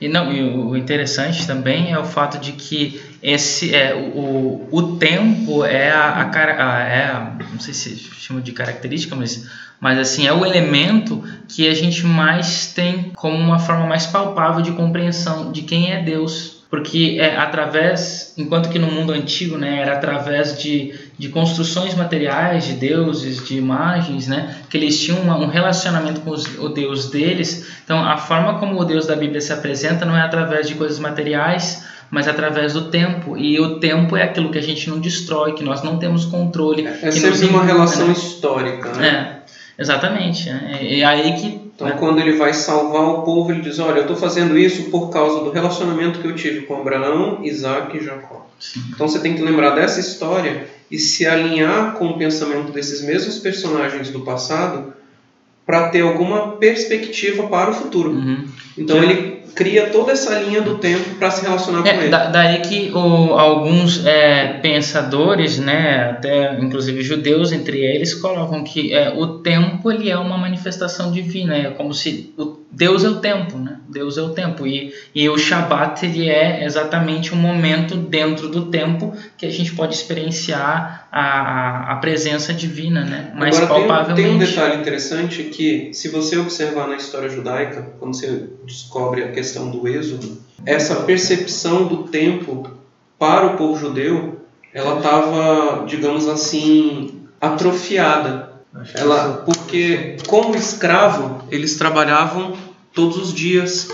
[0.00, 4.96] E não, e o interessante também é o fato de que esse é o, o
[4.96, 9.46] tempo é a, a, cara- a- é a- não sei se chama de característica, mas
[9.80, 14.62] mas assim é o elemento que a gente mais tem como uma forma mais palpável
[14.62, 16.62] de compreensão de quem é Deus.
[16.70, 22.64] Porque é através, enquanto que no mundo antigo, né, era através de, de construções materiais,
[22.64, 27.08] de deuses, de imagens, né, que eles tinham uma- um relacionamento com os- o Deus
[27.08, 27.66] deles.
[27.84, 30.98] Então, a forma como o Deus da Bíblia se apresenta não é através de coisas
[30.98, 33.36] materiais, mas através do tempo.
[33.36, 36.86] E o tempo é aquilo que a gente não destrói, que nós não temos controle.
[36.86, 38.12] É que nos sempre uma relação né?
[38.12, 39.06] histórica, né?
[39.78, 40.48] É, exatamente.
[40.80, 44.02] E e aí que Então, quando ele vai salvar o povo, ele diz: Olha, eu
[44.02, 48.46] estou fazendo isso por causa do relacionamento que eu tive com Abraão, Isaac e Jacó.
[48.90, 53.38] Então, você tem que lembrar dessa história e se alinhar com o pensamento desses mesmos
[53.38, 54.94] personagens do passado
[55.66, 58.10] para ter alguma perspectiva para o futuro.
[58.10, 58.44] Uhum.
[58.76, 62.08] Então, ele cria toda essa linha do tempo para se relacionar com É, ele.
[62.08, 68.92] da- daí que o- alguns é, pensadores, né, até inclusive judeus entre eles, colocam que
[68.92, 73.20] é, o tempo ele é uma manifestação divina, é como se o, Deus é o
[73.20, 73.76] tempo, né?
[73.94, 78.66] Deus é o tempo e, e o Shabat ele é exatamente um momento dentro do
[78.66, 83.32] tempo que a gente pode experienciar a, a, presença divina, né?
[83.36, 84.22] Mais Agora, tem, um- palpavelmente.
[84.22, 89.30] tem um detalhe interessante que, se você observar na história judaica, quando você descobre a
[89.30, 92.68] questão do êxodo, essa percepção do tempo
[93.18, 94.40] para o povo judeu,
[94.72, 98.52] ela estava, digamos assim, atrofiada.
[98.92, 102.54] Ela, porque, como escravo, eles trabalhavam
[102.94, 103.88] todos os dias,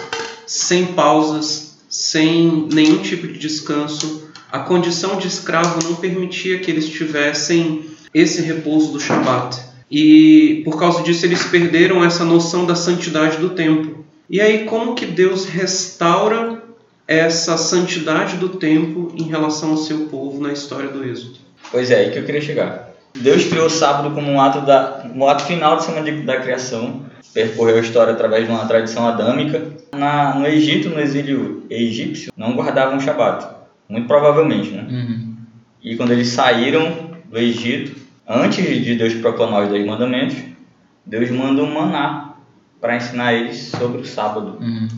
[0.46, 4.28] sem pausas, sem nenhum tipo de descanso.
[4.50, 9.58] A condição de escravo não permitia que eles tivessem esse repouso do Shabat.
[9.90, 14.04] E por causa disso eles perderam essa noção da santidade do tempo.
[14.28, 16.62] E aí como que Deus restaura
[17.08, 21.38] essa santidade do tempo em relação ao seu povo na história do Êxodo?
[21.72, 22.90] Pois é, aí que eu queria chegar.
[23.18, 26.40] Deus criou o sábado como um ato, da, um ato final da semana de- da
[26.40, 29.62] criação, percorreu a história através de uma tradição adâmica.
[29.94, 33.46] Na, no Egito, no exílio egípcio, não guardavam o Shabat,
[33.88, 34.86] muito provavelmente, né?
[34.88, 35.36] Uhum.
[35.82, 40.36] E quando eles saíram do Egito, antes de Deus proclamar os dez mandamentos,
[41.04, 42.34] Deus manda um maná
[42.80, 44.58] para ensinar eles sobre o sábado.
[44.60, 44.88] Uhum.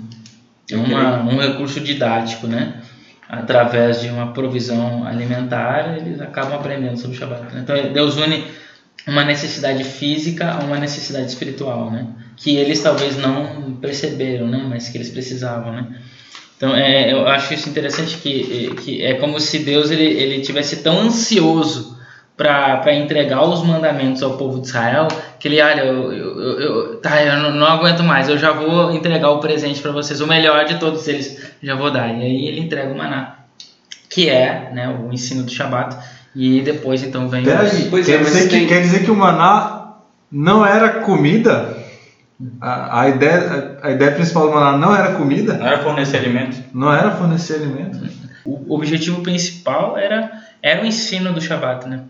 [0.70, 2.80] É uma, um recurso didático, né?
[3.28, 7.56] Através de uma provisão alimentar, eles acabam aprendendo sobre o Shabat.
[7.56, 8.44] Então, Deus une
[9.06, 12.06] uma necessidade física a uma necessidade espiritual, né?
[12.36, 14.64] Que eles talvez não perceberam, né?
[14.68, 15.86] Mas que eles precisavam, né?
[16.56, 20.76] Então, é, eu acho isso interessante que, que é como se Deus ele, ele tivesse
[20.76, 21.98] tão ansioso
[22.36, 25.06] para entregar os mandamentos ao povo de Israel
[25.38, 28.92] que ele, olha, eu, eu, eu- tá, eu não, não aguento mais, eu já vou
[28.92, 32.08] entregar o presente para vocês, o melhor de todos eles, já vou dar.
[32.08, 33.38] E aí ele entrega o maná,
[34.08, 35.96] que é né, o ensino do Shabat,
[36.34, 39.16] e depois então vem Peraí, Pois quer, é, dizer que, tem- quer dizer que o
[39.16, 39.94] maná
[40.30, 41.76] não era comida?
[42.60, 45.54] A, a, ideia, a ideia principal do maná não era comida?
[45.54, 46.56] Não era fornecer alimento?
[46.74, 48.00] Não era fornecer alimento?
[48.44, 52.00] O objetivo principal era, era o ensino do Shabat, né?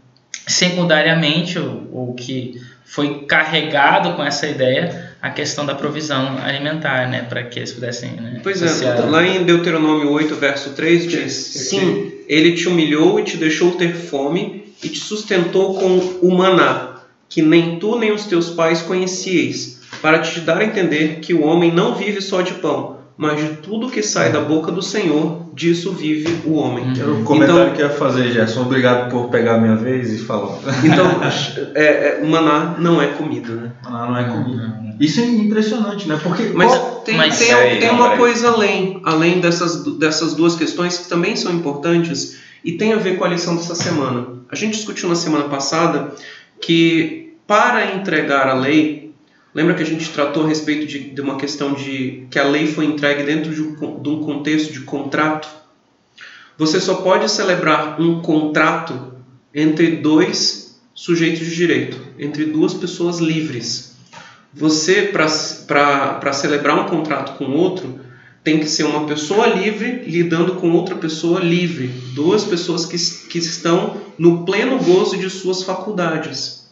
[0.46, 2.54] Secundariamente, o, o que
[2.84, 7.22] foi carregado com essa ideia, a questão da provisão alimentar, né?
[7.22, 8.40] Para que eles pudessem, né?
[8.42, 13.36] Pois é, lá em Deuteronômio 8, verso 3 diz: Sim, ele te humilhou e te
[13.36, 16.96] deixou ter fome e te sustentou com o maná,
[17.28, 21.44] que nem tu nem os teus pais conhecieis, para te dar a entender que o
[21.44, 25.46] homem não vive só de pão, mas de tudo que sai da boca do Senhor,
[25.54, 26.92] disso vive o homem.
[26.98, 28.62] Era o comentário Então- que eu ia fazer, Gerson.
[28.62, 30.58] Obrigado por pegar a minha vez e falar.
[30.84, 31.06] Então,
[31.74, 33.70] é, é, o maná não é comida, né?
[33.84, 34.82] Não, não é comida.
[34.98, 36.18] Isso é impressionante, né?
[36.22, 40.34] Porque Mas qual- tem, mas- tem, Peraí, tem não, uma coisa além, além dessas, dessas
[40.34, 44.26] duas questões que também são importantes e tem a ver com a lição dessa semana.
[44.50, 46.12] A gente discutiu na semana passada
[46.60, 49.01] que para entregar a lei,
[49.54, 52.66] lembra que a gente tratou a respeito de, de uma questão de que a lei
[52.66, 55.48] foi entregue dentro de um, de um contexto de contrato?
[56.58, 59.14] Você só pode celebrar um contrato
[59.54, 63.96] entre dois sujeitos de direito, entre duas pessoas livres.
[64.54, 68.00] Você, para celebrar um contrato com outro,
[68.44, 71.88] tem que ser uma pessoa livre lidando com outra pessoa livre.
[72.14, 72.96] Duas pessoas que,
[73.28, 76.68] que estão no pleno gozo de suas faculdades.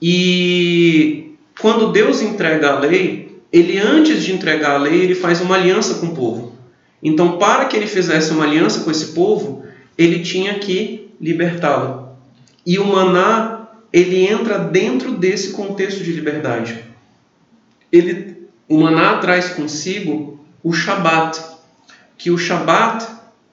[0.00, 5.54] E quando Deus entrega a lei, ele antes de entregar a lei, ele faz uma
[5.54, 6.56] aliança com o povo.
[7.02, 9.64] Então, para que ele fizesse uma aliança com esse povo,
[9.96, 12.10] ele tinha que libertá-lo.
[12.64, 16.84] E o maná, ele entra dentro desse contexto de liberdade.
[17.90, 21.40] Ele, o maná traz consigo o Shabat,
[22.18, 23.06] que o Shabat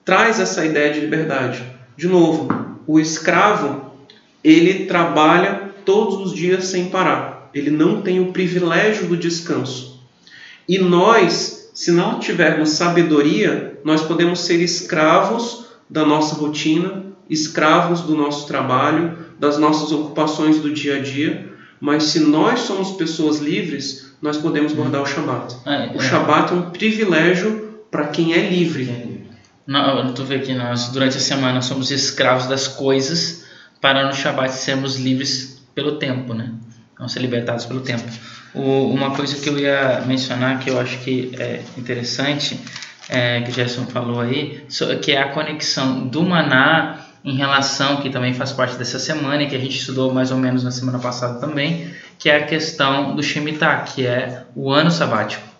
[0.03, 1.63] traz essa ideia de liberdade.
[1.95, 2.47] De novo,
[2.87, 3.91] o escravo,
[4.43, 7.32] ele trabalha todos os dias sem parar.
[7.53, 10.01] Ele não tem o privilégio do descanso.
[10.67, 18.15] E nós, se não tivermos sabedoria, nós podemos ser escravos da nossa rotina, escravos do
[18.15, 21.51] nosso trabalho, das nossas ocupações do dia a dia.
[21.79, 25.55] Mas se nós somos pessoas livres, nós podemos guardar o Shabat.
[25.65, 26.09] É, O é.
[26.09, 29.27] Shabat é um privilégio para quem é livre.
[29.67, 33.43] Não, tu vê que nós, durante a semana, somos escravos das coisas
[33.81, 36.53] para no Shabat sermos livres pelo tempo, né?
[36.99, 38.03] Não ser libertados pelo tempo.
[38.53, 42.59] O- uma coisa que eu ia mencionar que eu acho que é interessante,
[43.09, 44.65] é, que o Gerson falou aí,
[45.01, 49.47] que é a conexão do maná em relação, que também faz parte dessa semana e
[49.47, 51.87] que a gente estudou mais ou menos na semana passada também,
[52.19, 55.52] que é a questão do Shemitah, que é o ano sabático.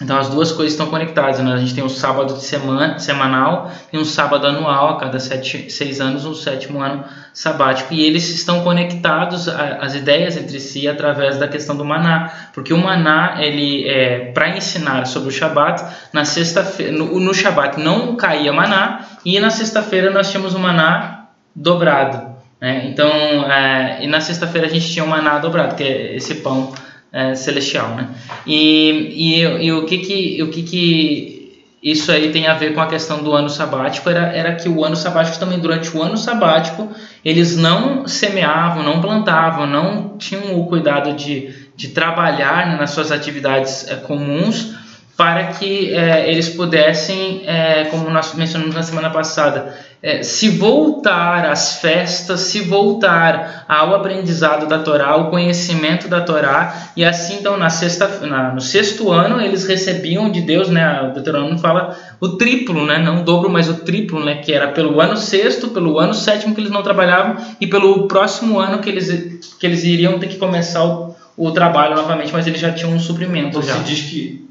[0.00, 1.38] Então as duas coisas estão conectadas.
[1.38, 1.52] Né?
[1.52, 5.70] A gente tem um sábado de semana, semanal e um sábado anual, a cada sete,
[5.70, 7.94] seis anos, um sétimo ano sabático.
[7.94, 12.32] E eles estão conectados, a- as ideias entre si, através da questão do maná.
[12.52, 17.78] Porque o maná, ele é para ensinar sobre o Shabat, na sexta-feira, no, no Shabat
[17.78, 22.32] não caía maná, e na sexta-feira nós tínhamos o maná dobrado.
[22.60, 22.86] Né?
[22.86, 26.72] Então, é, e na sexta-feira a gente tinha o maná dobrado, que é esse pão
[27.12, 28.08] é, celestial, né?
[28.46, 31.42] E, e, e o que que o que que
[31.82, 34.84] isso aí tem a ver com a questão do ano sabático era, era que o
[34.84, 36.88] ano sabático também durante o ano sabático
[37.24, 43.10] eles não semeavam, não plantavam, não tinham o cuidado de, de trabalhar né, nas suas
[43.10, 44.74] atividades é, comuns
[45.16, 51.46] para que é, eles pudessem, é, como nós mencionamos na semana passada, é, se voltar
[51.46, 57.56] às festas, se voltar ao aprendizado da Torá, ao conhecimento da Torá, e assim então
[57.56, 61.02] na sexta, na, no sexto ano eles recebiam de Deus, né?
[61.02, 62.98] O Deuteronômio fala o triplo, né?
[62.98, 64.36] Não o dobro, mas o triplo, né?
[64.36, 68.58] Que era pelo ano sexto, pelo ano sétimo que eles não trabalhavam e pelo próximo
[68.58, 72.60] ano que eles que eles iriam ter que começar o, o trabalho novamente, mas eles
[72.60, 73.74] já tinham um suprimento Então já.
[73.74, 74.44] se diz que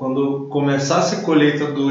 [0.00, 1.90] quando começasse a colheita do,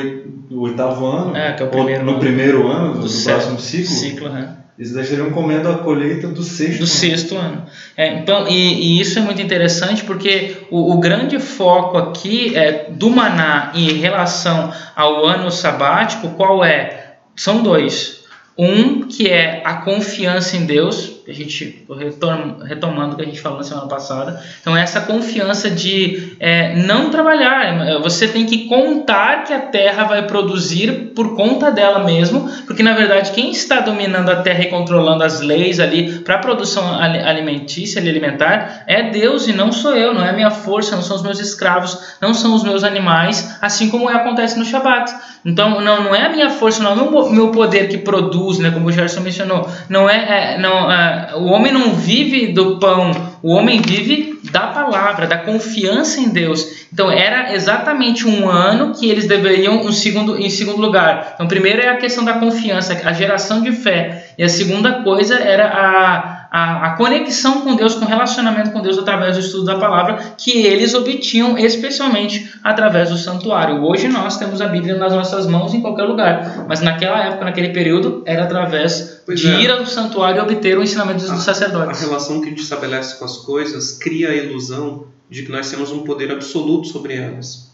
[0.49, 2.19] do oitavo ano, É, é primeiro no ano.
[2.19, 4.55] primeiro ano do, do próximo ciclo, ciclo né?
[4.79, 6.87] eles estariam comendo a colheita do sexto do ano.
[6.87, 7.65] sexto ano.
[7.95, 12.87] É, então, e, e isso é muito interessante porque o, o grande foco aqui é
[12.89, 17.17] do maná em relação ao ano sabático, qual é?
[17.35, 18.23] São dois.
[18.57, 23.39] Um que é a confiança em Deus, a gente retom- retomando o que a gente
[23.39, 24.41] falou na semana passada.
[24.61, 30.25] Então, essa confiança de é, não trabalhar, você tem que contar que a terra vai
[30.27, 35.23] produzir por conta dela mesmo, porque na verdade quem está dominando a terra e controlando
[35.23, 40.13] as leis ali para a produção ali- alimentícia alimentar é Deus e não sou eu,
[40.13, 43.89] não é minha força, não são os meus escravos, não são os meus animais, assim
[43.89, 45.11] como acontece no Shabat.
[45.45, 48.59] Então, não, não é a minha força, não é o meu, meu poder que produz,
[48.59, 49.69] né, como o Gerson mencionou.
[49.87, 54.67] Não é, é, não, é, o homem não vive do pão, o homem vive da
[54.67, 56.87] palavra, da confiança em Deus.
[56.91, 61.33] Então, era exatamente um ano que eles deveriam um segundo, em segundo lugar.
[61.35, 64.33] Então, primeiro é a questão da confiança, a geração de fé.
[64.37, 68.81] E a segunda coisa era a, a, a conexão com Deus, com o relacionamento com
[68.81, 73.83] Deus através do estudo da palavra, que eles obtinham especialmente através do santuário.
[73.83, 77.69] Hoje nós temos a Bíblia nas nossas mãos em qualquer lugar, mas naquela época, naquele
[77.69, 79.61] período, era através Pois de é.
[79.61, 82.01] ir ao santuário e obter o ensinamento dos A sacerdotes.
[82.01, 85.91] relação que a gente estabelece com as coisas cria a ilusão de que nós temos
[85.91, 87.69] um poder absoluto sobre elas.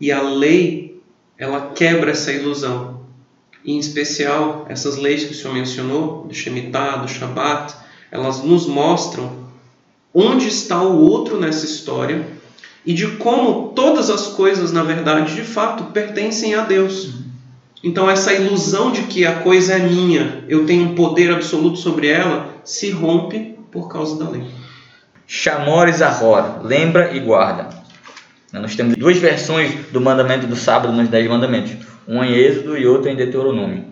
[0.00, 1.00] E a lei,
[1.38, 2.98] ela quebra essa ilusão.
[3.64, 7.74] Em especial, essas leis que o senhor mencionou, do Shemitah, do Shabat,
[8.10, 9.48] elas nos mostram
[10.14, 12.26] onde está o outro nessa história
[12.84, 17.10] e de como todas as coisas, na verdade, de fato, pertencem a Deus.
[17.84, 22.08] Então, essa ilusão de que a coisa é minha, eu tenho um poder absoluto sobre
[22.08, 24.44] ela, se rompe por causa da lei.
[25.26, 27.68] Chamor e Zahor, lembra e guarda.
[28.52, 32.86] Nós temos duas versões do mandamento do sábado nos Dez Mandamentos, uma em Êxodo e
[32.86, 33.84] outra em Deuteronômio.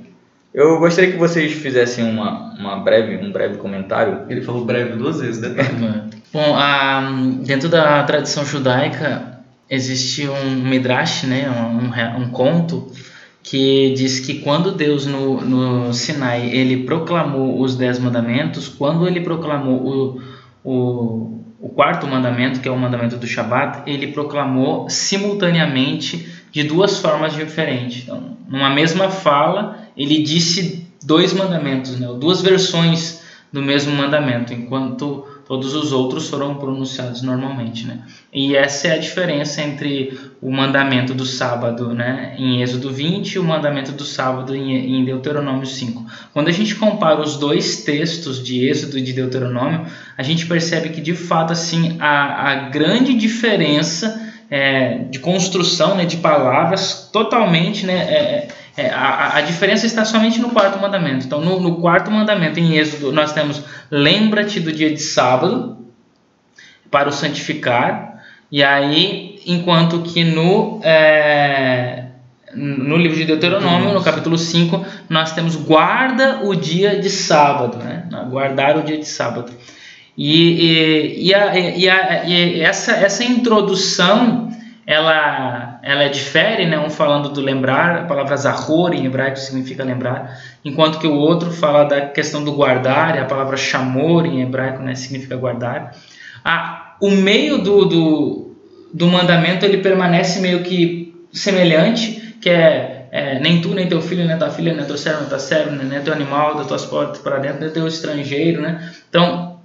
[0.56, 4.22] Eu gostaria que vocês fizessem uma, uma breve, um breve comentário.
[4.26, 5.50] Ele falou breve duas vezes, né?
[6.32, 7.12] Bom, a,
[7.44, 9.38] dentro da tradição judaica
[9.68, 12.90] existe um midrash, né, um, um conto
[13.42, 19.20] que diz que quando Deus no, no Sinai ele proclamou os dez mandamentos, quando ele
[19.20, 20.22] proclamou o,
[20.64, 27.00] o, o quarto mandamento, que é o mandamento do Shabat, ele proclamou simultaneamente de duas
[27.00, 28.04] formas diferentes.
[28.04, 33.20] Então, numa mesma fala, ele disse dois mandamentos, né, duas versões
[33.52, 38.00] do mesmo mandamento, enquanto todos os outros foram pronunciados normalmente, né?
[38.32, 43.38] E essa é a diferença entre o mandamento do sábado, né, em Êxodo 20 e
[43.38, 46.06] o mandamento do sábado em, Deuteronômio 5.
[46.32, 49.84] Quando a gente compara os dois textos de Êxodo e de Deuteronômio,
[50.16, 56.04] a gente percebe que de fato assim a, a grande diferença é, de construção, né,
[56.04, 61.24] de palavras, totalmente, né, é, é, a, a, diferença está somente no quarto mandamento.
[61.24, 65.78] Então, no, no quarto mandamento, em Êxodo, nós temos: lembra-te do dia de sábado
[66.90, 68.22] para o santificar.
[68.52, 72.04] E aí, enquanto que no, é,
[72.54, 78.06] no livro de Deuteronômio, no capítulo 5, nós temos guarda o dia de sábado, né?
[78.28, 79.52] guardar o dia de sábado.
[80.16, 84.46] E, e, e, a, e, a, e essa, essa introdução
[84.86, 86.78] ela, ela difere, né?
[86.78, 91.50] um falando do lembrar, a palavra zahor em hebraico significa lembrar, enquanto que o outro
[91.50, 94.94] fala da questão do guardar, a palavra chamor em hebraico né?
[94.94, 95.96] significa guardar.
[96.44, 98.56] Ah, o meio do, do,
[98.94, 104.24] do mandamento ele permanece meio que semelhante, que é, é, nem tu, nem teu filho,
[104.24, 107.18] nem tua filha, nem teu servo, nem tua serva, nem teu animal, das tuas portas
[107.18, 108.88] para dentro, nem teu estrangeiro, né?
[109.08, 109.55] Então,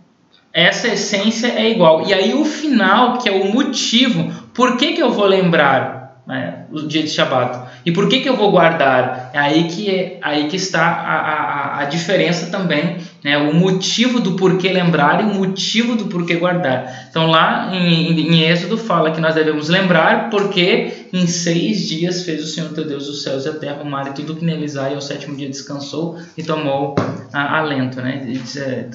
[0.54, 2.08] essa essência é igual.
[2.08, 6.66] E aí o final, que é o motivo, por que, que eu vou lembrar né,
[6.72, 7.72] o dia de Shabat?
[7.86, 9.32] E por que, que eu vou guardar?
[9.34, 13.38] É aí que, é, aí que está a, a, a diferença também, né?
[13.38, 17.08] o motivo do porquê lembrar e o motivo do porquê guardar.
[17.10, 22.44] Então lá em, em Êxodo fala que nós devemos lembrar porque em seis dias fez
[22.44, 24.78] o Senhor teu Deus os céus e a terra, o mar e tudo que neles
[24.78, 26.96] há, e ao sétimo dia descansou e tomou
[27.34, 28.26] alento, né?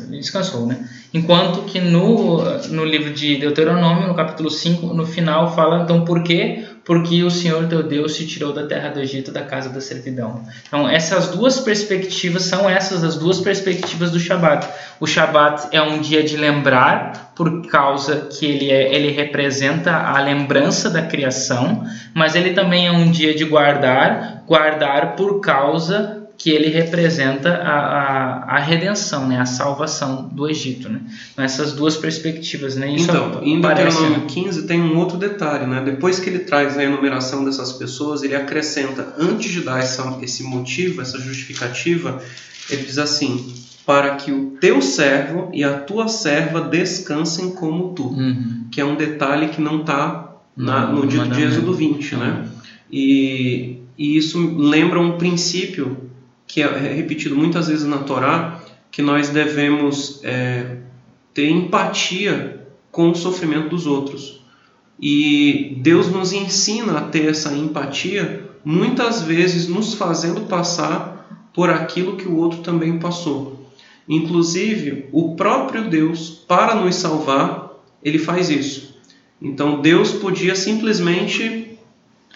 [0.08, 0.78] descansou, né?
[1.12, 6.22] Enquanto que no, no livro de Deuteronômio, no capítulo 5, no final fala então por
[6.22, 6.64] quê?
[6.86, 10.44] Porque o Senhor teu Deus te tirou da terra do Egito, da casa da servidão.
[10.68, 14.68] Então, essas duas perspectivas são essas as duas perspectivas do Shabat.
[15.00, 20.20] O Shabat é um dia de lembrar, por causa que ele, é, ele representa a
[20.20, 21.84] lembrança da criação,
[22.14, 27.78] mas ele também é um dia de guardar, guardar por causa que ele representa a,
[27.78, 29.40] a, a, redenção, né?
[29.40, 30.88] a salvação do Egito.
[30.88, 31.00] Né?
[31.32, 32.76] Então, essas duas perspectivas.
[32.76, 32.94] Né?
[32.94, 35.66] Isso então, em Deuteronômio 15 tem um outro detalhe.
[35.66, 35.82] Né?
[35.84, 40.42] Depois que ele traz a enumeração dessas pessoas, ele acrescenta, antes de dar essa, esse
[40.42, 42.22] motivo, essa justificativa,
[42.68, 43.54] ele diz assim:
[43.86, 48.08] para que o teu servo e a tua serva descansem como tu.
[48.08, 48.64] Uhum.
[48.70, 52.16] Que é um detalhe que não está no dia de Êxodo 20.
[52.16, 52.26] Né?
[52.26, 52.48] Uhum.
[52.90, 56.05] E, e isso lembra um princípio
[56.46, 60.76] que é repetido muitas vezes na Torá, que nós devemos é,
[61.34, 64.40] ter empatia com o sofrimento dos outros.
[65.00, 72.16] E Deus nos ensina a ter essa empatia, muitas vezes nos fazendo passar por aquilo
[72.16, 73.66] que o outro também passou.
[74.08, 77.72] Inclusive, o próprio Deus, para nos salvar,
[78.02, 78.96] ele faz isso.
[79.42, 81.78] Então, Deus podia simplesmente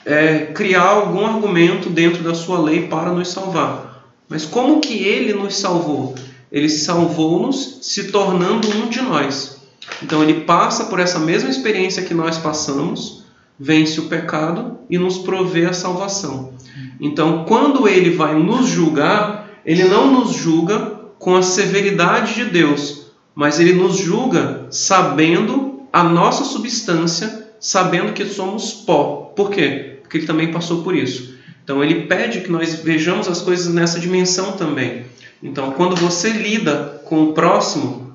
[0.05, 3.90] é, criar algum argumento dentro da sua lei para nos salvar.
[4.31, 6.15] Mas como que ele nos salvou?
[6.53, 9.61] Ele salvou-nos se tornando um de nós.
[10.01, 13.25] Então ele passa por essa mesma experiência que nós passamos,
[13.59, 16.53] vence o pecado e nos provê a salvação.
[17.01, 23.07] Então, quando ele vai nos julgar, ele não nos julga com a severidade de Deus,
[23.35, 29.33] mas ele nos julga sabendo a nossa substância, sabendo que somos pó.
[29.35, 29.99] Por quê?
[30.03, 31.40] Porque ele também passou por isso.
[31.71, 35.05] Então ele pede que nós vejamos as coisas nessa dimensão também.
[35.41, 38.13] Então, quando você lida com o próximo,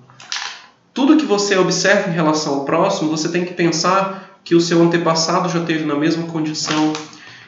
[0.94, 4.84] tudo que você observa em relação ao próximo, você tem que pensar que o seu
[4.84, 6.92] antepassado já teve na mesma condição,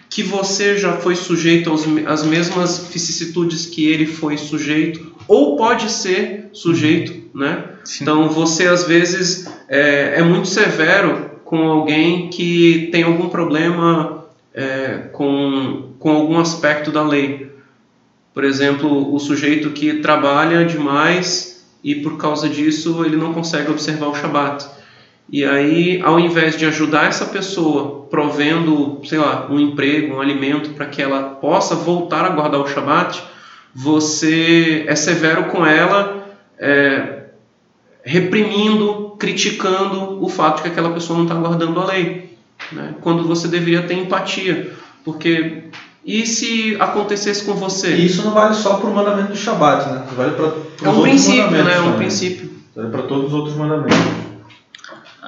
[0.09, 5.91] que você já foi sujeito aos, às mesmas vicissitudes que ele foi sujeito, ou pode
[5.91, 7.65] ser sujeito, né?
[7.83, 8.05] Sim.
[8.05, 14.17] Então você às vezes é, é muito severo com alguém que tem algum problema
[14.57, 17.51] é, com, com algum aspecto da lei.
[18.33, 24.07] Por exemplo, o sujeito que trabalha demais e por causa disso ele não consegue observar
[24.07, 24.67] o Shabat.
[25.29, 30.69] E aí, ao invés de ajudar essa pessoa provendo, sei lá, um emprego, um alimento
[30.69, 33.21] para que ela possa voltar a guardar o Shabat,
[33.75, 36.25] você é severo com ela,
[36.57, 37.25] é,
[38.03, 42.37] reprimindo, criticando o fato de que aquela pessoa não está guardando a lei,
[42.71, 42.95] né?
[43.01, 44.71] quando você deveria ter empatia,
[45.03, 45.63] porque
[46.07, 47.93] e se acontecesse com você?
[47.93, 50.03] E isso não vale só para o mandamento do Shabat, né?
[50.15, 50.53] Vale para
[50.83, 51.75] é um princípio, né?
[51.75, 52.49] É um princípio.
[52.73, 53.97] Vale para todos os outros mandamentos.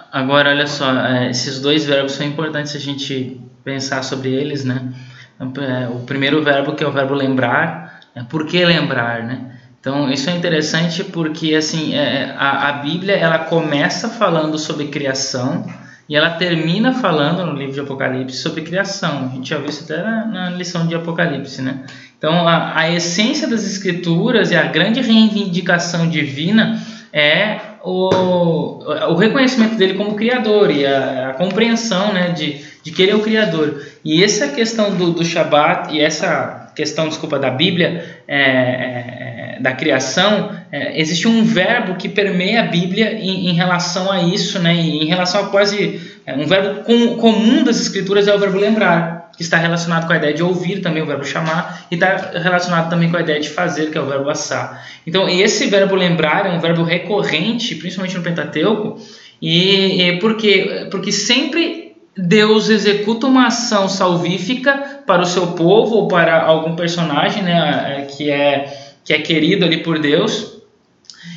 [0.09, 4.93] Agora, olha só, é, esses dois verbos são importantes a gente pensar sobre eles, né?
[5.41, 9.59] É, o primeiro verbo, que é o verbo lembrar, é por que lembrar, né?
[9.81, 15.65] Então, isso é interessante porque, assim, é, a, a Bíblia, ela começa falando sobre criação
[16.09, 19.29] e ela termina falando no livro de Apocalipse sobre criação.
[19.31, 21.83] A gente já viu isso até na, na lição de Apocalipse, né?
[22.17, 26.81] Então, a, a essência das Escrituras e a grande reivindicação divina
[27.13, 33.03] é o, o reconhecimento dele como criador e a, a compreensão né, de, de que
[33.03, 33.81] ele é o criador.
[34.03, 39.73] E essa questão do, do Shabat e essa questão, desculpa, da Bíblia, é, é, da
[39.73, 44.73] criação, é, existe um verbo que permeia a Bíblia em, em relação a isso, né,
[44.73, 49.29] em relação a quase é, um verbo com, comum das Escrituras é o verbo lembrar
[49.35, 52.89] que está relacionado com a ideia de ouvir, também o verbo chamar, e está relacionado
[52.89, 54.85] também com a ideia de fazer, que é o verbo assar.
[55.07, 58.99] Então, esse verbo lembrar é um verbo recorrente, principalmente no Pentateuco,
[59.41, 66.07] e, e porque, porque sempre Deus executa uma ação salvífica para o seu povo ou
[66.07, 68.71] para algum personagem né, que, é,
[69.03, 70.61] que é querido ali por Deus,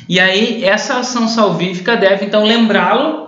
[0.07, 3.23] e aí essa ação salvífica deve então lembrá-lo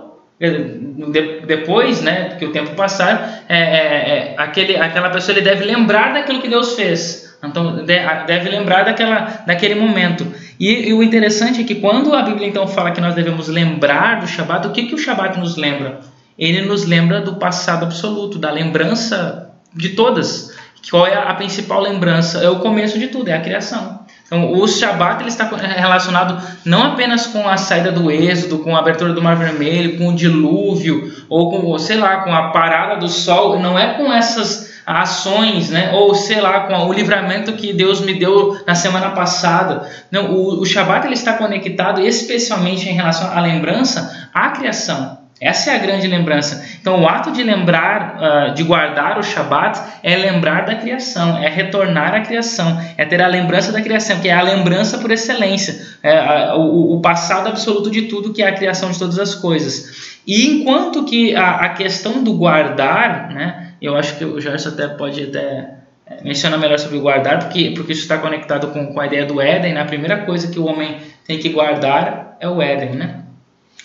[1.48, 6.14] depois, né, que o tempo passar, é, é, é, aquele, aquela pessoa ele deve lembrar
[6.14, 7.36] daquilo que Deus fez.
[7.44, 10.28] Então deve lembrar daquela, daquele momento.
[10.60, 14.20] E, e, o interessante é que quando a Bíblia então fala que nós devemos lembrar
[14.20, 16.02] do Shabat, o que, que o Shabat nos lembra?
[16.38, 19.45] Ele nos lembra do passado absoluto, da lembrança
[19.76, 20.56] de todas.
[20.90, 22.40] Qual é a principal lembrança?
[22.40, 24.06] É o começo de tudo, é a criação.
[24.26, 28.80] Então, o Shabat ele está relacionado não apenas com a saída do êxodo, com a
[28.80, 33.08] abertura do Mar Vermelho, com o dilúvio, ou com, sei lá, com a parada do
[33.08, 35.92] sol, não é com essas ações, né?
[35.94, 39.90] ou sei lá, com o livramento que Deus me deu na semana passada.
[40.12, 45.25] Não, o, o Shabat ele está conectado especialmente em relação à lembrança à criação.
[45.40, 46.66] Essa é a grande lembrança.
[46.80, 51.50] Então, o ato de lembrar, uh, de guardar o Shabat, é lembrar da criação, é
[51.50, 55.86] retornar à criação, é ter a lembrança da criação, que é a lembrança por excelência,
[56.02, 60.20] é o, passado absoluto de tudo, que é a criação de todas as coisas.
[60.26, 64.88] E enquanto que a, a questão do guardar, né, eu acho que o Gerson até
[64.88, 65.76] pode até
[66.08, 69.26] é, mencionar melhor sobre o guardar, porque, porque isso está conectado com, com a ideia
[69.26, 69.74] do Éden.
[69.74, 69.82] Né?
[69.82, 73.25] A primeira coisa que o homem tem que guardar é o Éden, né?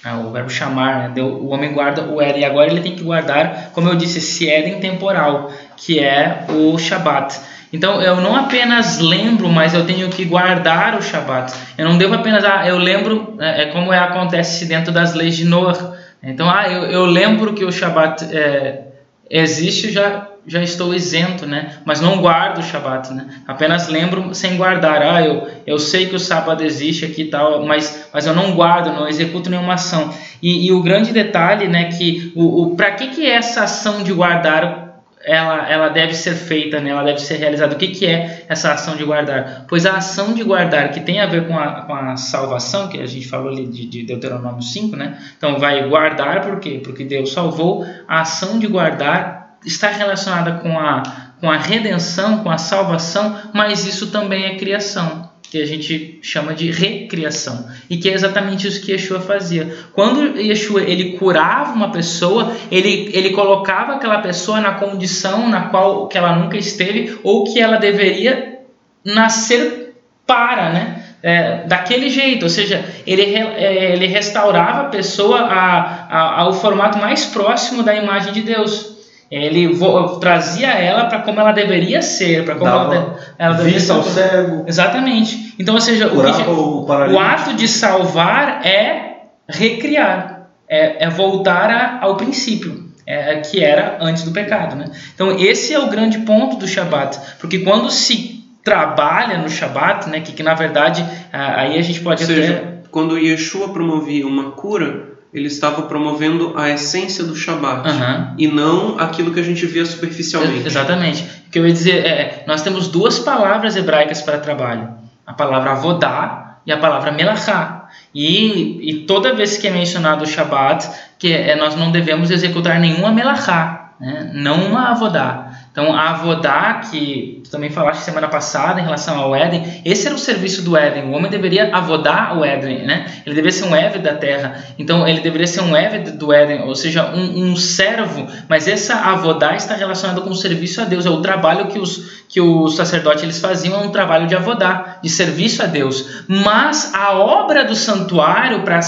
[0.02, 1.22] É o verbo chamar, né?
[1.22, 2.44] o homem guarda o Éden.
[2.44, 7.38] Agora ele tem que guardar, como eu disse, esse Éden temporal, que é o Shabat.
[7.72, 11.52] Então eu não apenas lembro, mas eu tenho que guardar o Shabat.
[11.76, 15.36] Eu não devo apenas, ah, eu lembro, é, é como é, acontece dentro das leis
[15.36, 15.96] de Noah.
[16.22, 18.89] Então, ah, eu, eu lembro que o Shabat é,
[19.30, 21.76] existe, já já estou isento, né?
[21.84, 23.26] Mas não guardo o Shabat, né?
[23.46, 25.02] Apenas lembro sem guardar.
[25.02, 28.52] Ah, eu, eu sei que o sábado existe aqui e tal, mas, mas eu não
[28.52, 30.12] guardo, não executo nenhuma ação.
[30.42, 34.12] E, e o grande detalhe, né, que o, o para que que essa ação de
[34.12, 34.89] guardar
[35.22, 36.90] ela, ela deve ser feita, né?
[36.90, 37.74] ela deve ser realizada.
[37.74, 39.64] O que, que é essa ação de guardar?
[39.68, 43.00] Pois a ação de guardar, que tem a ver com a, com a salvação, que
[43.00, 45.18] a gente falou ali de, de Deuteronômio 5, né?
[45.36, 46.80] Então vai guardar, por quê?
[46.82, 47.86] Porque Deus salvou.
[48.08, 51.02] A ação de guardar está relacionada com a,
[51.40, 55.19] com a redenção, com a salvação, mas isso também é criação,
[55.50, 59.74] que a gente chama de recriação, e que é exatamente isso que Yeshua fazia.
[59.92, 66.06] Quando Yeshua ele curava uma pessoa, ele, ele colocava aquela pessoa na condição na qual
[66.06, 68.60] que ela nunca esteve ou que ela deveria
[69.04, 71.04] nascer para, né?
[71.22, 76.96] É, daquele jeito, ou seja, ele, é, ele restaurava a pessoa a, a, ao formato
[76.96, 78.99] mais próximo da imagem de Deus
[79.30, 79.78] ele
[80.20, 84.02] trazia ela para como ela deveria ser, para como Dava ela, ela deveria vista ao
[84.02, 84.64] cego.
[84.66, 85.54] Exatamente.
[85.58, 91.70] Então, ou seja, o, que, o, o, ato de salvar é recriar, é, é voltar
[91.70, 92.90] a, ao princípio.
[93.06, 94.76] é, que era antes do pecado.
[94.76, 94.86] Né?
[95.14, 100.20] Então, esse é o grande ponto do Shabat, porque quando se trabalha no Shabat, né,
[100.20, 104.52] que, que na verdade aí a gente pode Ou seja, até quando Yeshua promovia uma
[104.52, 108.34] cura, ele estava promovendo a essência do Shabat Aham.
[108.36, 110.66] e não aquilo que a gente via superficialmente.
[110.66, 111.22] Exatamente.
[111.46, 114.88] O que eu ia dizer é, nós temos duas palavras hebraicas para trabalho.
[115.24, 117.88] A palavra avodá e a palavra melachá.
[118.14, 122.80] E, e toda vez que é mencionado o Shabat, que é, nós não devemos executar
[122.80, 124.30] nenhuma melachá, né?
[124.34, 125.49] não uma avodá.
[125.72, 130.16] Então, a avodá, que tu também falaste semana passada em relação ao Éden, esse era
[130.16, 131.04] o serviço do Éden.
[131.04, 133.06] O homem deveria avodar o Éden, né?
[133.24, 134.64] Ele deveria ser um Eved da terra.
[134.78, 138.26] Então, ele deveria ser um Eved do Éden, ou seja, um, um servo.
[138.48, 141.06] Mas essa avodá está relacionada com o serviço a Deus.
[141.06, 144.98] É o trabalho que os, que os sacerdotes eles faziam, é um trabalho de avodá,
[145.00, 146.24] de serviço a Deus.
[146.26, 148.80] Mas a obra do santuário para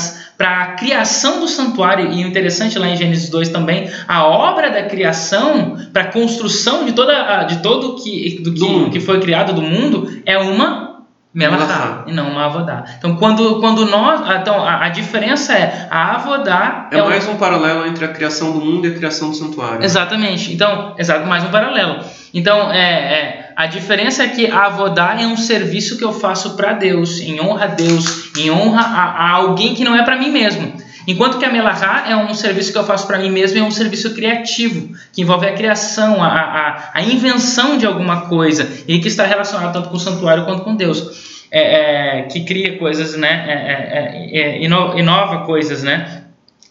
[0.43, 4.71] para a criação do santuário, e o interessante lá em Gênesis 2 também, a obra
[4.73, 8.91] da criação, para a construção de, toda, a- de todo que, do Do que, mundo.
[8.91, 12.05] que foi criado do mundo, é uma melachá, Melachá.
[12.09, 12.85] e não uma avodá.
[12.99, 14.21] Então, quando, quando nós.
[14.41, 18.51] Então, a, a diferença é a avodá É um- mais um paralelo entre a criação
[18.51, 19.85] do mundo e a criação do santuário.
[19.85, 20.53] Exatamente.
[20.53, 22.01] Então, exato, mais um paralelo.
[22.35, 26.57] Então, é, é, a diferença é que a avodá é um serviço que eu faço
[26.57, 30.17] para Deus, em honra a Deus, em honra a, a alguém que não é para
[30.19, 30.73] mim mesmo.
[31.07, 33.71] Enquanto que a melahá é um serviço que eu faço para mim mesmo, é um
[33.71, 39.09] serviço criativo, que envolve a criação, a, a, a invenção de alguma coisa, e que
[39.09, 41.33] está relacionado tanto com o santuário quanto com Deus.
[41.55, 43.45] É, é, que cria coisas, né?
[43.47, 46.22] É, é, é, ino- inova coisas, né?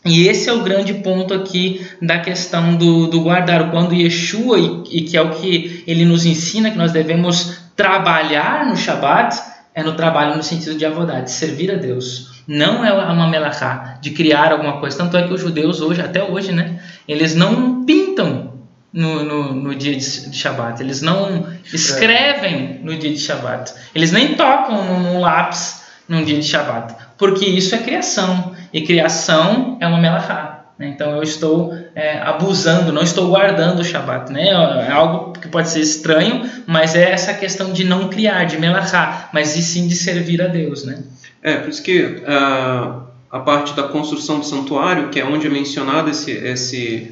[0.03, 3.69] E esse é o grande ponto aqui da questão do, do guardar.
[3.69, 8.65] Quando Yeshua, e, e que é o que ele nos ensina, que nós devemos trabalhar
[8.65, 9.39] no Shabat,
[9.73, 12.43] é no trabalho no sentido de avodá, de servir a Deus.
[12.47, 14.97] Não é uma melachá, de criar alguma coisa.
[14.97, 18.53] Tanto é que os judeus hoje, até hoje, né, eles não pintam
[18.91, 20.81] no, no, no dia de, de Shabat.
[20.81, 23.73] Eles não escrevem no dia de Shabat.
[23.95, 26.93] Eles nem tocam num lápis num dia de Shabat.
[27.21, 28.55] Porque isso é criação.
[28.73, 30.65] E criação é uma melachá.
[30.79, 30.87] né?
[30.87, 34.33] Então eu estou é, abusando, não estou guardando o Shabat.
[34.33, 34.47] Né?
[34.47, 39.29] É algo que pode ser estranho, mas é essa questão de não criar, de melachá,
[39.31, 40.83] mas e sim de servir a Deus.
[40.83, 41.03] Né?
[41.43, 45.49] É, por isso que ah, a parte da construção do santuário, que é onde é
[45.51, 47.11] mencionada esse, esse,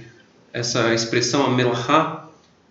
[0.51, 2.25] essa expressão, a melachá,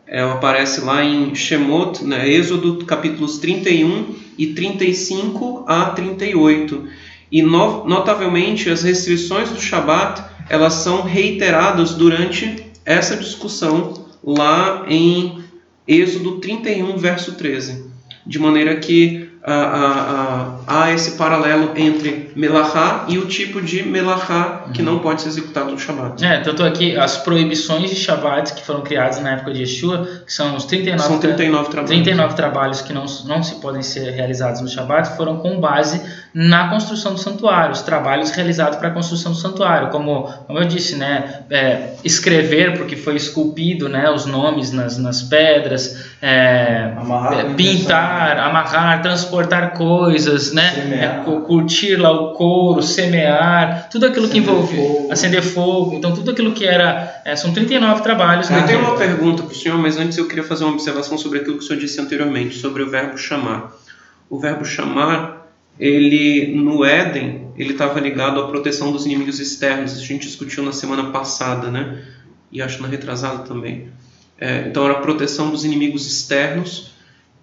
[0.09, 6.89] ela aparece lá em Shemot, né, Êxodo capítulos 31 e 35 a 38.
[7.31, 15.45] E no- notavelmente as restrições do Shabat, elas são reiteradas durante essa discussão lá em
[15.87, 17.87] Êxodo 31, verso 13.
[18.27, 23.83] De maneira que ah, ah, ah, há esse paralelo entre melachá e o tipo de
[23.83, 26.23] melachá que não pode ser executado no Shabat.
[26.23, 30.33] É, tanto aqui as proibições de Shabat que foram criadas na época de Yeshua, que
[30.33, 31.91] são os 39, São 39 trabalhos.
[31.91, 36.01] 39 trabalhos que não, não se podem ser realizados no Shabat foram com base
[36.35, 40.67] na construção do santuário, os trabalhos realizados para a construção do santuário, como, como eu
[40.67, 47.41] disse, né, é, escrever, porque foi esculpido né, os nomes nas, nas pedras, é, Amarrar
[47.41, 54.29] é, pintar, amarrar, transportar coisas, né, é, cu- curtir lá o couro, semear, tudo aquilo
[54.29, 55.13] que Acender envolve fogo.
[55.13, 58.51] acender fogo, então tudo aquilo que era, é, são 39 trabalhos.
[58.51, 60.73] né, Eu tenho que- uma pergunta para o senhor, mas antes eu queria fazer uma
[60.75, 63.73] observação sobre aquilo que o senhor disse anteriormente, sobre o verbo chamar.
[64.29, 65.49] O verbo chamar,
[65.79, 69.97] ele no Éden, ele estava ligado à proteção dos inimigos externos.
[69.97, 71.99] A gente discutiu na semana passada, né?
[72.53, 73.89] E acho na retrasada também.
[74.41, 76.93] É, então era a proteção dos inimigos externos,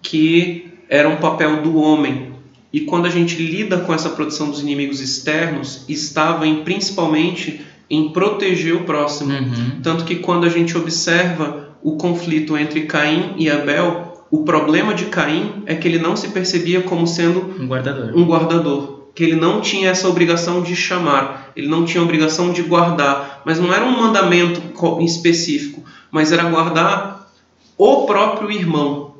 [0.02, 2.32] que era um papel do homem.
[2.72, 8.08] E quando a gente lida com essa proteção dos inimigos externos, estava em principalmente em
[8.10, 9.32] proteger o próximo.
[9.32, 9.80] Uhum.
[9.82, 15.04] Tanto que quando a gente observa o conflito entre Caim e Abel, o problema de
[15.06, 18.12] Caim é que ele não se percebia como sendo Um guardador.
[18.18, 22.52] um guardador, que ele não tinha essa obrigação de chamar, ele não tinha a obrigação
[22.52, 27.30] de guardar, mas não era um mandamento co- específico, mas era guardar
[27.78, 29.14] o próprio irmão.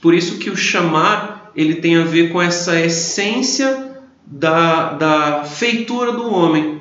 [0.00, 3.90] Por isso que o chamar ele tem a ver com essa essência
[4.24, 6.80] da, da feitura do homem.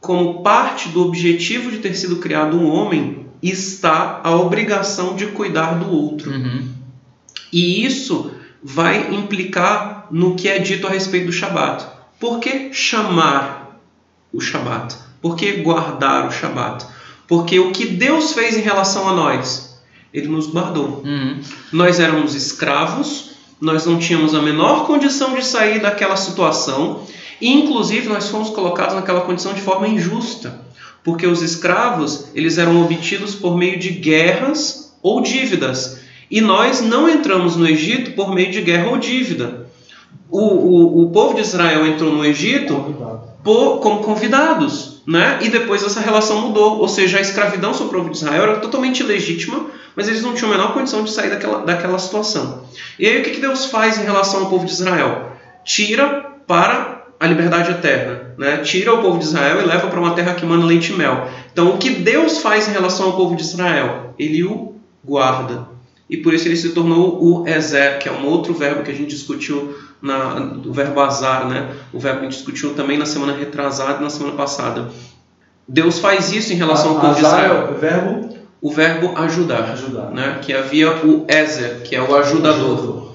[0.00, 5.78] Como parte do objetivo de ter sido criado um homem, está a obrigação de cuidar
[5.78, 6.30] do outro.
[6.30, 6.68] Uhum.
[7.52, 11.86] E isso vai implicar no que é dito a respeito do Shabat.
[12.18, 13.80] Por que chamar
[14.32, 14.96] o Shabat?
[15.20, 16.86] Por que guardar o Shabat?
[17.26, 19.80] Porque o que Deus fez em relação a nós,
[20.12, 21.02] Ele nos guardou.
[21.04, 21.40] Uhum.
[21.72, 27.00] Nós éramos escravos, nós não tínhamos a menor condição de sair daquela situação,
[27.40, 30.60] e inclusive nós fomos colocados naquela condição de forma injusta.
[31.02, 36.00] Porque os escravos, eles eram obtidos por meio de guerras ou dívidas.
[36.30, 39.66] E nós não entramos no Egito por meio de guerra ou dívida.
[40.28, 42.74] O, o, o povo de Israel entrou no Egito
[43.44, 45.38] por, como convidados, né?
[45.40, 48.56] E depois essa relação mudou, ou seja, a escravidão sobre o povo de Israel era
[48.56, 52.64] totalmente legítima, mas eles não tinham a menor condição de sair daquela, daquela situação.
[52.98, 55.32] E aí o que, que Deus faz em relação ao povo de Israel?
[55.64, 58.58] Tira para a liberdade eterna, né?
[58.58, 61.28] Tira o povo de Israel e leva para uma terra que manda leite e mel.
[61.52, 64.14] Então o que Deus faz em relação ao povo de Israel?
[64.18, 65.68] Ele o guarda.
[66.08, 68.94] E por isso ele se tornou o Ezer, que é um outro verbo que a
[68.94, 69.76] gente discutiu
[70.06, 71.74] na, o verbo azar, né?
[71.92, 74.88] O verbo que a gente discutiu também na semana retrasada e na semana passada.
[75.68, 77.66] Deus faz isso em relação ao povo de Azar Israel.
[77.68, 80.10] é o verbo O verbo ajudar, Ajudar.
[80.12, 80.38] né?
[80.42, 83.12] Que havia o Ezer, que é o ajudador.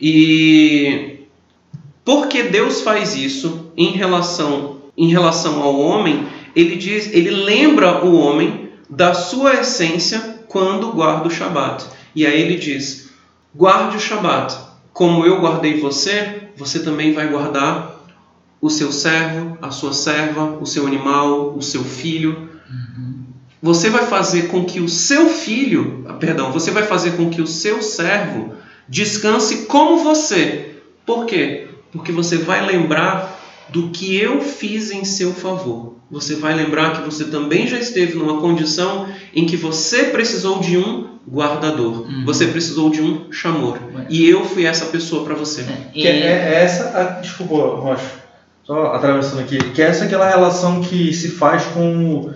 [0.00, 1.20] E
[2.04, 6.26] por que Deus faz isso em relação em relação ao homem?
[6.54, 11.84] Ele diz, ele lembra o homem da sua essência quando guarda o Shabat.
[12.14, 13.10] E aí ele diz:
[13.54, 14.54] guarde o Shabat,
[14.96, 18.02] como eu guardei você, você também vai guardar
[18.62, 22.48] o seu servo, a sua serva, o seu animal, o seu filho.
[23.62, 27.42] Você vai fazer com que o seu filho, ah, perdão, você vai fazer com que
[27.42, 28.54] o seu servo
[28.88, 30.76] descanse como você.
[31.04, 31.68] Por quê?
[31.92, 33.35] Porque você vai lembrar
[33.70, 35.94] do que eu fiz em seu favor.
[36.10, 40.78] Você vai lembrar que você também já esteve numa condição em que você precisou de
[40.78, 42.02] um guardador.
[42.02, 42.24] Uhum.
[42.24, 43.78] Você precisou de um chamor.
[44.08, 45.62] E eu fui essa pessoa para você.
[45.94, 48.06] E- Que é, é essa, a, desculpa, Rocha,
[48.64, 52.32] só atravessando aqui, que essa é aquela relação que se faz com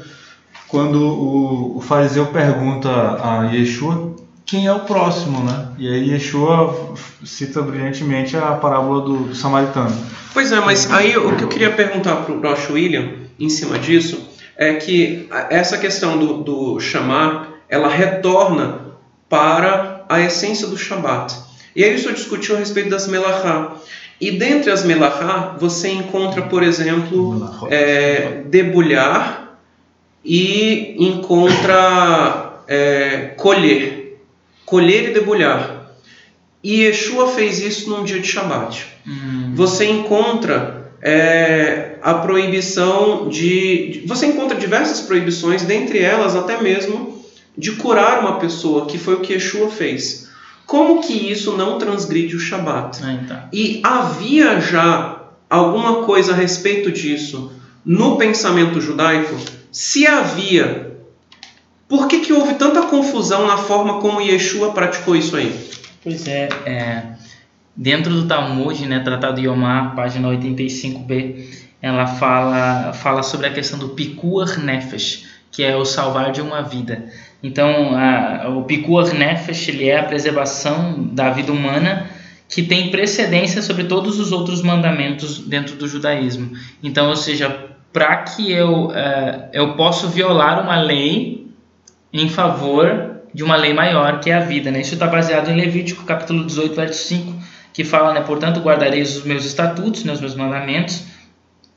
[0.66, 4.14] quando o, o fariseu pergunta a Yeshua
[4.50, 5.68] quem é o próximo, né?
[5.78, 9.96] E aí Yeshua cita brilhantemente a parábola do, do samaritano.
[10.34, 13.78] Pois é, mas aí o que eu queria perguntar para o Rosh William em cima
[13.78, 18.80] disso é que essa questão do, do chamar, ela retorna
[19.28, 21.32] para a essência do Shabat.
[21.76, 23.76] E aí o senhor discutiu a respeito das melachá.
[24.20, 29.56] E dentre as melachá, você encontra, por exemplo, é, debulhar
[30.24, 33.99] e encontra é, colher.
[34.70, 35.90] Colher e debulhar.
[36.62, 44.04] E Yeshua fez isso num dia de Shabat Hum, você encontra é, a proibição de,
[44.06, 47.24] Você encontra diversas proibições, dentre elas até mesmo
[47.56, 50.28] de curar uma pessoa, que foi o que Yeshua fez.
[50.66, 53.00] Como que isso não transgride o Shabat?
[53.02, 53.42] ah, então.
[53.52, 57.52] E havia já alguma coisa a respeito disso
[57.84, 59.34] no pensamento judaico?
[59.72, 60.89] Se havia,
[61.90, 65.52] por que, que houve tanta confusão na forma como Yeshua praticou isso aí?
[66.04, 67.02] Pois é, é,
[67.76, 71.46] dentro do Talmud, né, Tratado Yomar, página 85b,
[71.82, 76.62] ela fala, fala sobre a questão do Pikuar Nefesh, que é o salvar de uma
[76.62, 77.06] vida.
[77.42, 82.08] Então, a, o Pikuar Nefesh ele é a preservação da vida humana
[82.48, 86.52] que tem precedência sobre todos os outros mandamentos dentro do judaísmo.
[86.82, 91.40] Então, ou seja, para que eu, eh, eu possa violar uma lei
[92.12, 94.70] em favor de uma lei maior que é a vida.
[94.70, 94.80] Né?
[94.80, 97.34] Isso está baseado em Levítico capítulo 18, verso 5,
[97.72, 101.04] que fala, né, portanto, guardareis os meus estatutos, né, os meus mandamentos.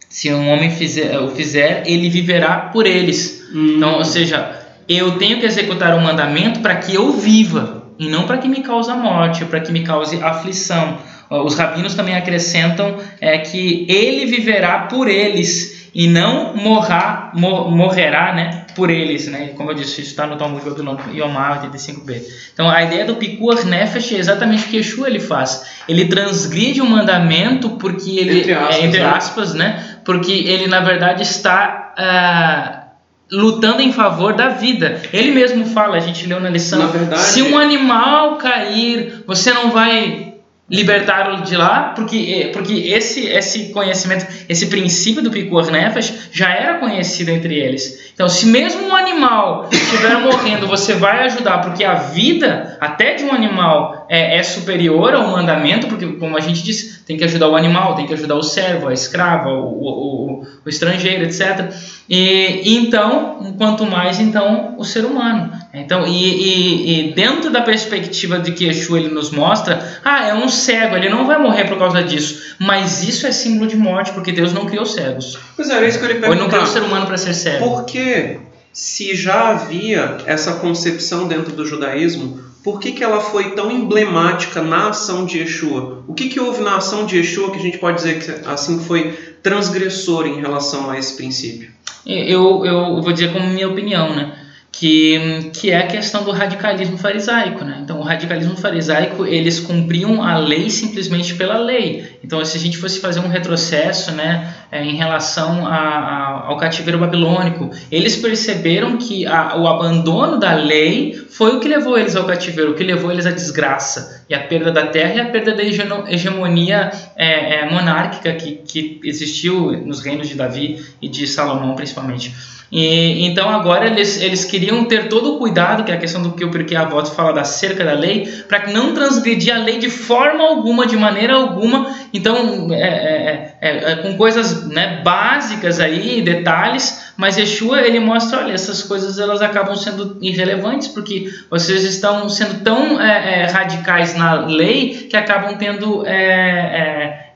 [0.10, 3.44] Se um homem fizer, o fizer, ele viverá por eles.
[3.54, 8.26] Então, ou seja, eu tenho que executar um mandamento para que eu viva e não
[8.26, 10.98] para que me cause a morte, para que me cause aflição.
[11.30, 18.34] Os rabinos também acrescentam é que ele viverá por eles e não morrá, mo- morrerá,
[18.34, 19.54] né, por eles, né?
[19.56, 22.22] Como eu disse, isso está no Talmud Babilônico Yomar 85b.
[22.54, 25.66] Então, a ideia do Pikuar Nefesh é exatamente o que Yeshua ele faz.
[25.88, 29.06] Ele transgride um mandamento porque ele Entre aspas, é, entre né?
[29.06, 29.98] aspas, né?
[30.06, 32.84] Porque ele na verdade está ah,
[33.32, 35.02] lutando em favor da vida.
[35.12, 39.52] Ele mesmo fala, a gente leu na lição, Na verdade- se um animal cair, você
[39.54, 40.33] não vai
[40.74, 46.80] libertá-lo de lá, porque porque esse esse conhecimento, esse princípio do Pikuar Nefesh já era
[46.80, 48.12] conhecido entre eles.
[48.12, 53.24] Então, se mesmo um animal estiver morrendo, você vai ajudar, porque a vida até de
[53.24, 57.50] um animal é, é superior ao mandamento, porque como a gente disse, tem que ajudar
[57.50, 61.72] o animal, tem que ajudar o servo, a escrava, o, o, o, o estrangeiro, etc.
[62.10, 65.52] E então, quanto mais então o ser humano.
[65.74, 70.34] Então, e, e- e dentro da perspectiva de que Yeshua ele nos mostra, ah, é
[70.36, 72.56] um cego, ele não vai morrer por causa disso.
[72.60, 75.40] Mas isso é símbolo de morte, porque Deus não criou cegos.
[75.56, 77.18] Pois é, era isso que eu ia Ou ele não criou o ser humano para
[77.18, 77.68] ser cego.
[77.68, 78.38] Por que,
[78.72, 84.62] se já havia essa concepção dentro do judaísmo, por que, que ela foi tão emblemática
[84.62, 86.04] na ação de Yeshua?
[86.08, 88.80] O que, que houve na ação de Yeshua que a gente pode dizer que assim
[88.80, 89.12] foi
[89.42, 91.72] transgressor em relação a esse princípio?
[92.06, 94.34] Eu, eu vou dizer como minha opinião, né?
[94.76, 97.80] Que, que é a questão do radicalismo farisaico, né?
[97.84, 102.18] Então, o radicalismo farisaico, eles cumpriam a lei simplesmente pela lei.
[102.24, 106.58] Então, se a gente fosse fazer um retrocesso, né, é, em relação a, a, ao
[106.58, 112.16] cativeiro babilônico, eles perceberam que a, o abandono da lei foi o que levou eles
[112.16, 115.30] ao cativeiro, o que levou eles à desgraça e a perda da terra e a
[115.30, 121.28] perda da hegemonia é, é, monárquica que, que existiu nos reinos de Davi e de
[121.28, 122.34] Salomão, principalmente.
[122.74, 126.32] E, então agora eles, eles queriam ter todo o cuidado, que é a questão do
[126.32, 129.78] que o porque a voto fala da cerca da lei, para não transgredir a lei
[129.78, 131.96] de forma alguma, de maneira alguma.
[132.12, 138.40] Então, é, é, é, é, com coisas né, básicas aí, detalhes, mas Yeshua ele mostra,
[138.40, 144.16] olha, essas coisas elas acabam sendo irrelevantes, porque vocês estão sendo tão é, é, radicais
[144.16, 146.04] na lei que acabam tendo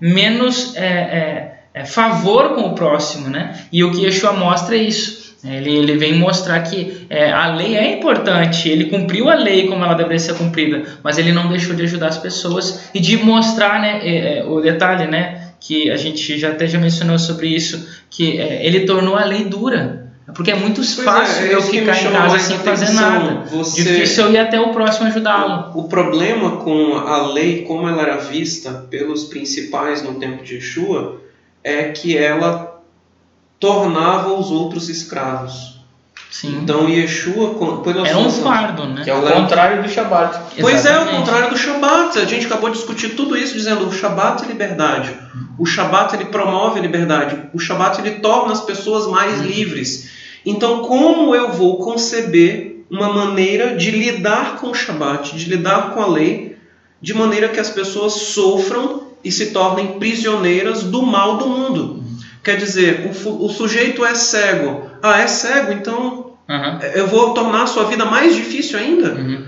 [0.02, 0.74] menos
[1.86, 3.56] favor com o próximo, né?
[3.72, 5.27] E o que Yeshua mostra é isso.
[5.44, 9.84] Ele, ele vem mostrar que é, a lei é importante, ele cumpriu a lei como
[9.84, 13.80] ela deveria ser cumprida, mas ele não deixou de ajudar as pessoas e de mostrar
[13.80, 17.88] né, é, é, o detalhe, né, que a gente já até já mencionou sobre isso,
[18.10, 20.08] que é, ele tornou a lei dura.
[20.36, 23.42] Porque é muito fácil é, é eu ficar em casa sem fazer nada.
[23.50, 25.72] Você- Difícil eu ir até o próximo ajudá-lo.
[25.80, 31.22] O problema com a lei, como ela era vista pelos principais no tempo de Yeshua,
[31.64, 32.77] é que ela
[33.60, 35.78] tornava os outros escravos.
[36.30, 36.60] Sim.
[36.62, 37.56] Então Yeshua,
[38.06, 39.04] é um fardo, né?
[39.04, 40.38] Que é o contrário do Shabat.
[40.60, 41.16] Pois é, Exatamente.
[41.16, 42.20] o contrário do Shabat.
[42.20, 45.16] A gente acabou de discutir tudo isso dizendo o Shabat é liberdade.
[45.58, 47.50] O Shabat ele promove a liberdade.
[47.54, 50.12] O Shabat ele torna as pessoas mais livres.
[50.46, 56.02] Então, como eu vou conceber uma maneira de lidar com o Shabat, de lidar com
[56.02, 56.58] a lei,
[57.02, 62.04] de maneira que as pessoas sofram e se tornem prisioneiras do mal do mundo?
[62.48, 64.90] Quer dizer, o, o sujeito é cego.
[65.04, 66.80] Ah, é cego, então Aham.
[66.96, 69.12] eu vou tornar a sua vida mais difícil ainda?
[69.16, 69.46] Uhum.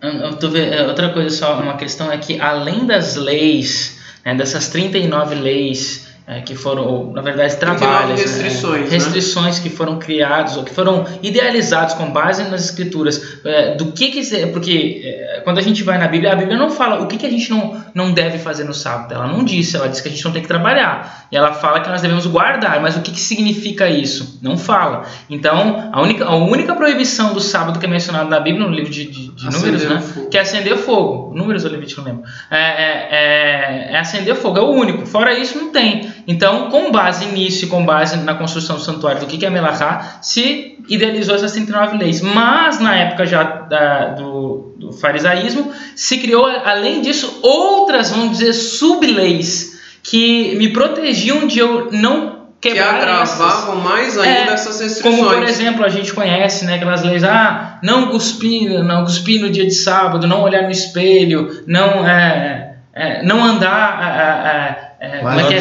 [0.00, 3.98] Eu- eu tô ve- é, Outra coisa só, uma questão é que além das leis,
[4.24, 8.90] né, dessas 39 leis é, que foram, ou, na verdade, 39 trabalhos, restrições, né, né?
[8.90, 14.10] restrições que foram criados ou que foram idealizados com base nas escrituras, é, do que
[14.10, 17.16] que porque é, quando a gente vai na Bíblia, a Bíblia não fala o que
[17.16, 20.08] que a gente não, não deve fazer no sábado, ela não disse, ela diz que
[20.08, 23.02] a gente não tem que trabalhar, e ela fala que nós devemos guardar, mas o
[23.02, 24.40] que que significa isso?
[24.42, 25.04] Não fala.
[25.30, 28.90] Então, a única, a única proibição do sábado que é mencionada na Bíblia, no livro
[28.90, 30.00] de, de, de números, né?
[30.00, 30.28] fogo.
[30.28, 31.34] Que é acender fogo.
[31.34, 32.24] Números ou Levítico, não lembro.
[32.50, 35.06] É, é, é, é acender fogo, é o único.
[35.06, 36.15] Fora isso, não tem.
[36.28, 39.50] Então, com base nisso e com base na construção do santuário do que que é
[39.50, 42.20] Melachá, se idealizou essas 39 leis.
[42.20, 48.52] Mas, na época já da- do, do farisaísmo, se criou, além disso, outras, vamos dizer,
[48.52, 53.40] sub-leis que me protegiam de eu não que quebrar essas.
[53.40, 55.16] agravavam mais ainda É, essas restrições.
[55.16, 59.50] Como, por exemplo, a gente conhece né, aquelas leis, ah, não cuspir, não cuspir no
[59.50, 65.44] dia de sábado, não olhar no espelho, não, é, é, não andar, é, como é
[65.44, 65.60] que é?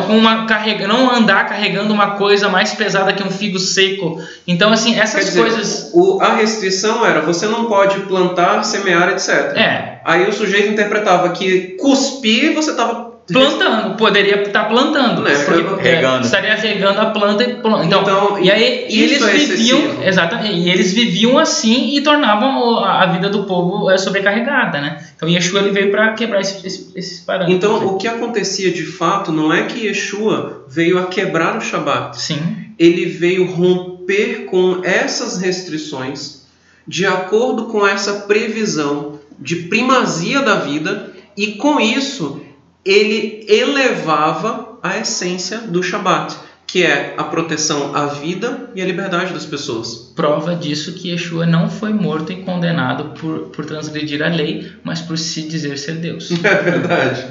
[0.00, 4.20] Com, com uma carrega, não andar carregando uma coisa mais pesada que um figo seco.
[4.46, 5.90] Então, assim, essas dizer, coisas.
[5.94, 9.56] o- a restrição era você não pode plantar, semear, etc.
[9.56, 15.82] É, Aí o sujeito interpretava que cuspir você estava plantando, poderia estar plantando, Né, porque
[15.88, 16.18] regando.
[16.18, 17.84] é, estaria regando a planta e planta.
[17.86, 20.04] Então, Então, e aí isso eles é viviam, excessivo.
[20.04, 25.02] exatamente, e eles viviam assim e tornavam a vida do povo é, sobrecarregada, né?
[25.16, 27.56] Então Yeshua ele veio para quebrar esse- esse- esses parâmetros.
[27.56, 32.20] Então, o que acontecia de fato não é que Yeshua veio a quebrar o Shabat.
[32.20, 32.40] sim,
[32.78, 36.42] Ele veio romper com essas restrições
[36.86, 42.40] de acordo com essa previsão de primazia da vida e com isso
[42.84, 49.32] ele elevava a essência do Shabat, que é a proteção à vida e à liberdade
[49.32, 50.12] das pessoas.
[50.14, 55.00] prova disso que Yeshua não foi morto e condenado por, por transgredir a lei, mas
[55.00, 56.30] por se dizer ser Deus.
[56.44, 57.26] É verdade.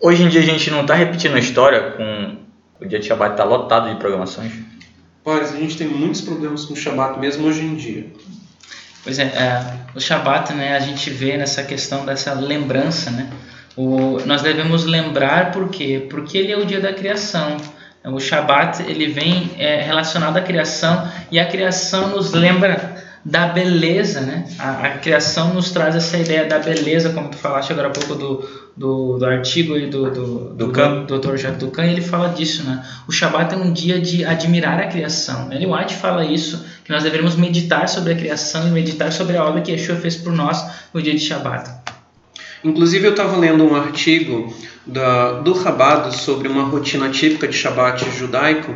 [0.00, 2.38] Hoje em dia a gente não tá repetindo a história com
[2.80, 4.52] o dia de Shabbat tá lotado de programações.
[5.24, 8.06] Olha, a gente tem muitos problemas com o Shabat mesmo hoje em dia.
[9.04, 13.30] Pois é, é, o Shabat, né, a gente vê nessa questão dessa lembrança, né?
[13.76, 16.06] O, nós devemos lembrar por quê?
[16.10, 17.56] Porque ele é o dia da criação.
[18.04, 24.22] O Shabat ele vem é, relacionado à criação e a criação nos lembra da beleza,
[24.22, 24.46] né?
[24.58, 28.14] A, a criação nos traz essa ideia da beleza, como tu falaste agora há pouco
[28.14, 31.04] do, do, do artigo aí do, do, do, Ducan.
[31.04, 31.36] do Dr.
[31.36, 32.82] Jacques Ducan, ele fala disso, né?
[33.06, 35.52] O Shabat é um dia de admirar a criação.
[35.52, 39.44] Ellen White fala isso, que nós devemos meditar sobre a criação e meditar sobre a
[39.44, 40.64] obra que Yeshua fez por nós
[40.94, 41.89] no dia de Shabat.
[42.62, 44.52] Inclusive, eu estava lendo um artigo
[44.86, 48.74] da, do Rabado sobre uma rotina típica de Shabat judaico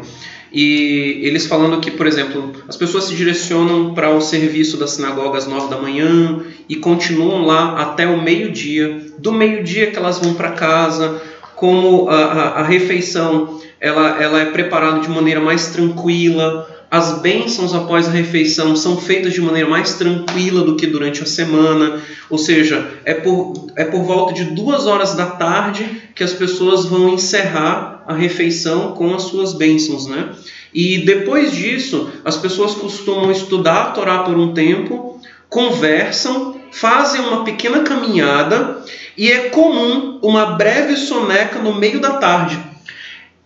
[0.53, 5.37] E eles falando que, por exemplo, as pessoas se direcionam para o serviço da sinagoga
[5.37, 9.01] às nove da manhã e continuam lá até o meio-dia.
[9.19, 11.21] Do meio-dia que elas vão para casa,
[11.57, 17.75] como a, a, a refeição ela, ela é preparada de maneira mais tranquila, as bênçãos
[17.75, 22.39] após a refeição são feitas de maneira mais tranquila do que durante a semana, ou
[22.39, 27.09] seja, é por, é por volta de duas horas da tarde que as pessoas vão
[27.09, 30.29] encerrar a refeição com as suas bênçãos, né?
[30.73, 37.43] E depois disso, as pessoas costumam estudar a Torá por um tempo, conversam, fazem uma
[37.43, 38.85] pequena caminhada
[39.19, 42.74] e é comum uma breve soneca no meio da tarde.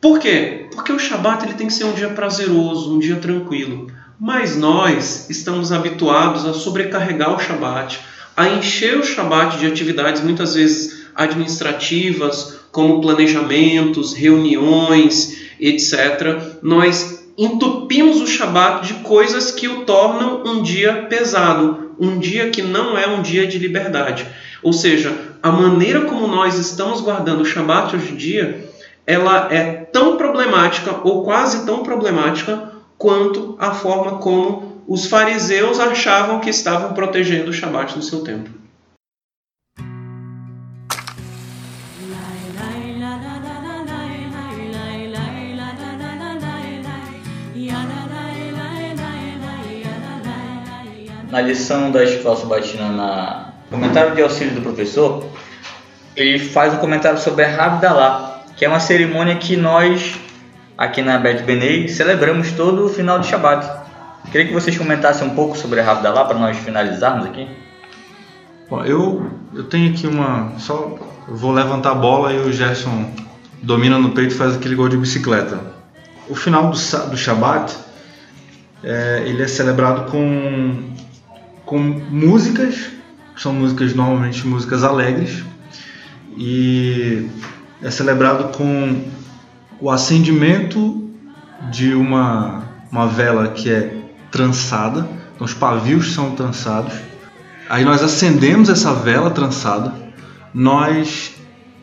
[0.01, 0.69] Por quê?
[0.73, 3.89] Porque o Shabat ele tem que ser um dia prazeroso, um dia tranquilo.
[4.19, 8.01] Mas nós estamos habituados a sobrecarregar o Shabat,
[8.37, 16.59] a encher o Shabat de atividades muitas vezes administrativas, como planejamentos, reuniões, etc.
[16.63, 22.63] Nós entupimos o Shabat de coisas que o tornam um dia pesado, um dia que
[22.63, 24.25] não é um dia de liberdade.
[24.63, 28.68] Ou seja, a maneira como nós estamos guardando o Shabat hoje em dia
[29.09, 36.41] ela é tão problemática ou quase tão problemática quanto a forma como os fariseus achavam
[36.41, 38.51] que estavam protegendo o Shabat no seu tempo.
[51.31, 55.25] Na lição da escola sabatina, na comentário de auxílio do professor,
[56.15, 60.19] ele faz um comentário sobre a Rabdalá, que é uma cerimônia que nós,
[60.77, 63.71] aqui na Bet Benei, celebramos todo o final de Shabat.
[64.33, 67.49] Queria que vocês comentassem um pouco sobre a Havdalah para nós finalizarmos aqui.
[68.69, 70.53] Bom, eu, eu tenho aqui uma.
[70.59, 70.99] Só
[71.29, 73.11] vou levantar a bola e o Gerson
[73.63, 75.61] domina no peito e faz aquele gol de bicicleta.
[76.29, 77.17] O final do, do
[78.83, 80.83] é, ele é celebrado com,
[81.65, 82.91] com músicas,
[83.37, 85.45] são músicas normalmente músicas alegres,
[86.37, 87.29] e
[87.83, 89.03] é celebrado com
[89.81, 91.09] o acendimento
[91.71, 93.95] de uma, uma vela que é
[94.31, 96.95] trançada, então os pavios são trançados.
[97.69, 99.93] Aí nós acendemos essa vela trançada,
[100.53, 101.35] nós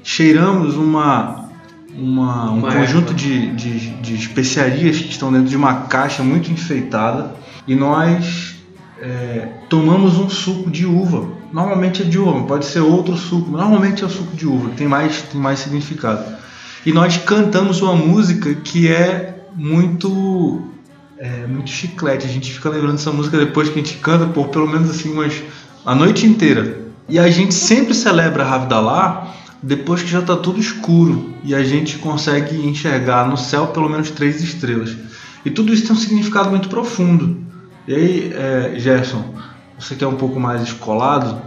[0.03, 1.49] cheiramos uma,
[1.93, 7.33] uma um conjunto de, de, de, especiarias que estão dentro de uma caixa muito enfeitada.
[7.67, 8.55] E nós
[8.99, 14.03] é, tomamos um suco de uva normalmente é de uva, pode ser outro suco, normalmente
[14.03, 16.35] é o suco de uva, que tem mais, tem mais significado.
[16.85, 20.61] E nós cantamos uma música que é muito
[21.17, 24.49] é, muito chiclete, a gente fica lembrando dessa música depois que a gente canta por
[24.49, 25.41] pelo menos assim umas
[25.85, 26.77] a noite inteira.
[27.07, 29.33] E a gente sempre celebra a Havdalah
[29.63, 34.11] depois que já está tudo escuro e a gente consegue enxergar no céu pelo menos
[34.11, 34.93] três estrelas.
[35.45, 37.37] E tudo isso tem um significado muito profundo.
[37.87, 39.35] E aí, é, Gerson,
[39.77, 41.41] você que é um pouco mais escolado,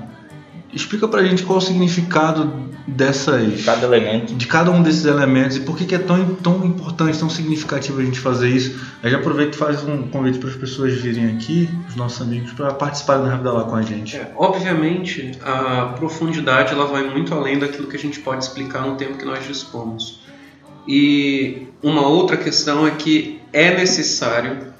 [0.72, 3.64] explica pra gente qual o significado dessas.
[3.64, 4.34] Cada elemento.
[4.34, 8.00] De cada um desses elementos e por que, que é tão, tão importante, tão significativo
[8.00, 8.80] a gente fazer isso.
[9.02, 12.52] Aí já aproveita e faz um convite para as pessoas virem aqui, os nossos amigos,
[12.52, 14.16] para participarem da Rápida lá com a gente.
[14.16, 18.96] É, obviamente, a profundidade ela vai muito além daquilo que a gente pode explicar no
[18.96, 20.20] tempo que nós dispomos.
[20.86, 24.72] E uma outra questão é que é necessário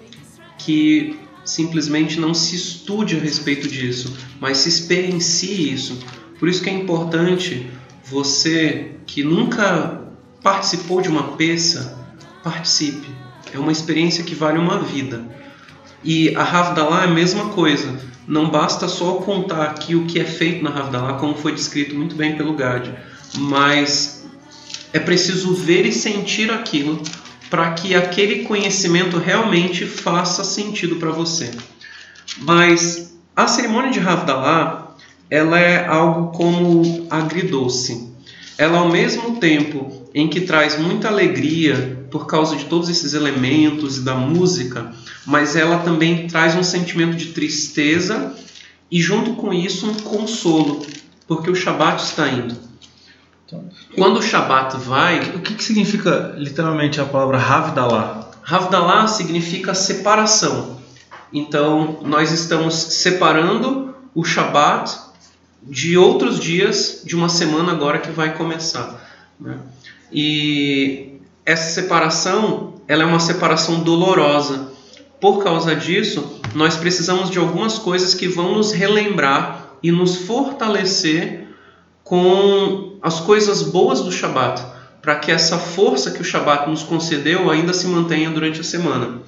[0.57, 1.19] que
[1.49, 5.99] simplesmente não se estude a respeito disso, mas se experiencie isso.
[6.39, 7.71] Por isso que é importante
[8.05, 10.03] você que nunca
[10.43, 11.99] participou de uma peça,
[12.45, 13.09] participe.
[13.53, 15.25] É uma experiência que vale uma vida.
[16.05, 17.99] E a Havdalah é a mesma coisa.
[18.27, 22.15] Não basta só contar aqui o que é feito na Havdalah, como foi descrito muito
[22.15, 22.91] bem pelo Gad,
[23.39, 24.27] mas
[24.93, 27.03] é preciso ver e sentir aquilo
[27.51, 31.51] para que aquele conhecimento realmente faça sentido para você.
[32.39, 34.97] Mas a cerimônia de Havdalah,
[35.31, 38.09] ela é algo como agridoce.
[38.57, 43.99] Ela ao mesmo tempo em que traz muita alegria por causa de todos esses elementos
[43.99, 44.93] e da música,
[45.25, 48.35] mas ela também traz um sentimento de tristeza
[48.91, 50.85] e junto com isso um consolo,
[51.27, 52.57] porque o Shabat está indo.
[53.99, 55.21] Quando o Shabat vai.
[55.35, 58.31] O que, que significa literalmente a palavra Havdalah?
[58.49, 60.79] Havdalah significa separação.
[61.33, 64.97] Então, nós estamos separando o Shabat
[65.63, 69.07] de outros dias de uma semana agora que vai começar.
[69.39, 69.59] Né?
[70.11, 74.73] E essa separação, ela é uma separação dolorosa.
[75.21, 81.48] Por causa disso, nós precisamos de algumas coisas que vão nos relembrar e nos fortalecer
[82.09, 84.63] com as coisas boas do Shabat,
[85.03, 89.21] para que essa força que o Shabat nos concedeu ainda se mantenha durante a semana.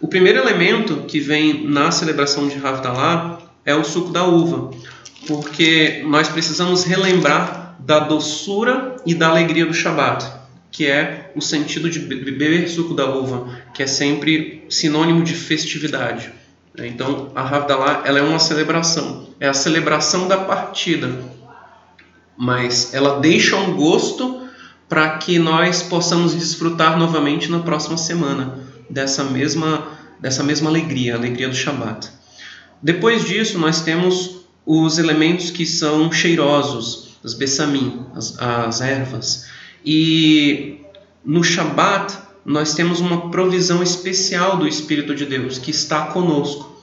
[0.00, 4.72] O primeiro elemento que vem na celebração de Havdalah é o suco da uva,
[5.28, 10.26] porque nós precisamos relembrar da doçura e da alegria do Shabat,
[10.72, 16.32] que é o sentido de beber suco da uva, que é sempre sinônimo de festividade.
[16.76, 21.12] Então, a Havdalah ela é uma celebração, é a celebração da partida,
[22.36, 24.42] mas ela deixa um gosto
[24.88, 28.58] para que nós possamos desfrutar novamente na próxima semana
[28.88, 29.88] dessa mesma,
[30.20, 32.08] dessa mesma alegria, a alegria do Shabat.
[32.82, 39.46] Depois disso, nós temos os elementos que são cheirosos, as bessamim, as, as ervas.
[39.84, 40.80] E
[41.24, 46.82] no Shabat, nós temos uma provisão especial do Espírito de Deus que está conosco.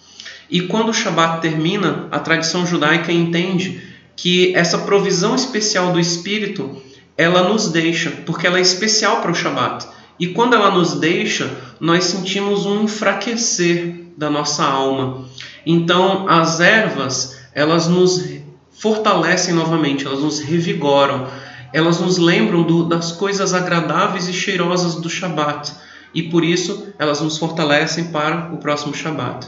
[0.49, 6.81] E quando o Shabat termina, a tradição judaica entende que essa provisão especial do Espírito
[7.17, 9.85] ela nos deixa, porque ela é especial para o Shabat.
[10.19, 15.25] E quando ela nos deixa, nós sentimos um enfraquecer da nossa alma.
[15.65, 18.23] Então, as ervas, elas nos
[18.71, 21.27] fortalecem novamente, elas nos revigoram,
[21.73, 25.73] elas nos lembram do, das coisas agradáveis e cheirosas do Shabat.
[26.13, 29.47] E por isso, elas nos fortalecem para o próximo Shabat.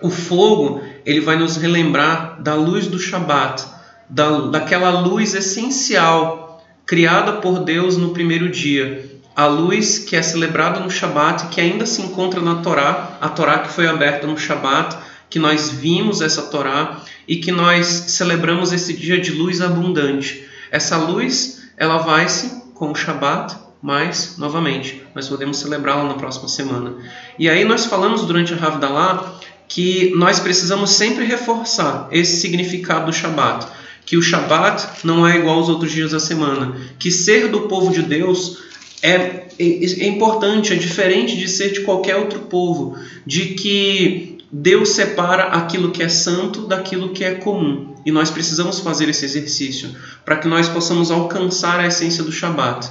[0.00, 3.64] O fogo, ele vai nos relembrar da luz do Shabat,
[4.08, 9.10] da, daquela luz essencial criada por Deus no primeiro dia.
[9.36, 13.58] A luz que é celebrada no Shabat, que ainda se encontra na Torá, a Torá
[13.58, 14.96] que foi aberta no Shabat,
[15.30, 20.44] que nós vimos essa Torá e que nós celebramos esse dia de luz abundante.
[20.70, 26.94] Essa luz, ela vai-se com o Shabat, mas, novamente, nós podemos celebrá-la na próxima semana.
[27.38, 29.37] E aí nós falamos durante a Havdalah
[29.68, 35.58] que nós precisamos sempre reforçar esse significado do Shabat que o Shabat não é igual
[35.58, 38.56] aos outros dias da semana, que ser do povo de Deus
[39.02, 42.96] é, é, é importante, é diferente de ser de qualquer outro povo,
[43.26, 47.94] de que Deus separa aquilo que é santo daquilo que é comum.
[48.06, 49.94] E nós precisamos fazer esse exercício
[50.24, 52.90] para que nós possamos alcançar a essência do Shabat.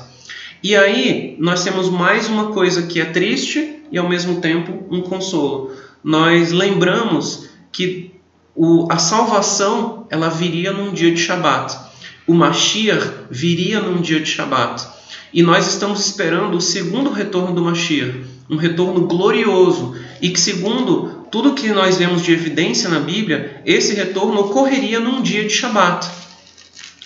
[0.61, 5.01] E aí nós temos mais uma coisa que é triste e ao mesmo tempo um
[5.01, 5.71] consolo.
[6.07, 8.13] Nós lembramos que
[8.55, 11.77] o, a salvação ela viria num dia de Shabat.
[12.25, 14.87] O Mashiach viria num dia de Shabat.
[15.33, 21.25] E nós estamos esperando o segundo retorno do Mashiach, um retorno glorioso e que segundo
[21.29, 26.09] tudo que nós vemos de evidência na Bíblia, esse retorno ocorreria num dia de Shabat.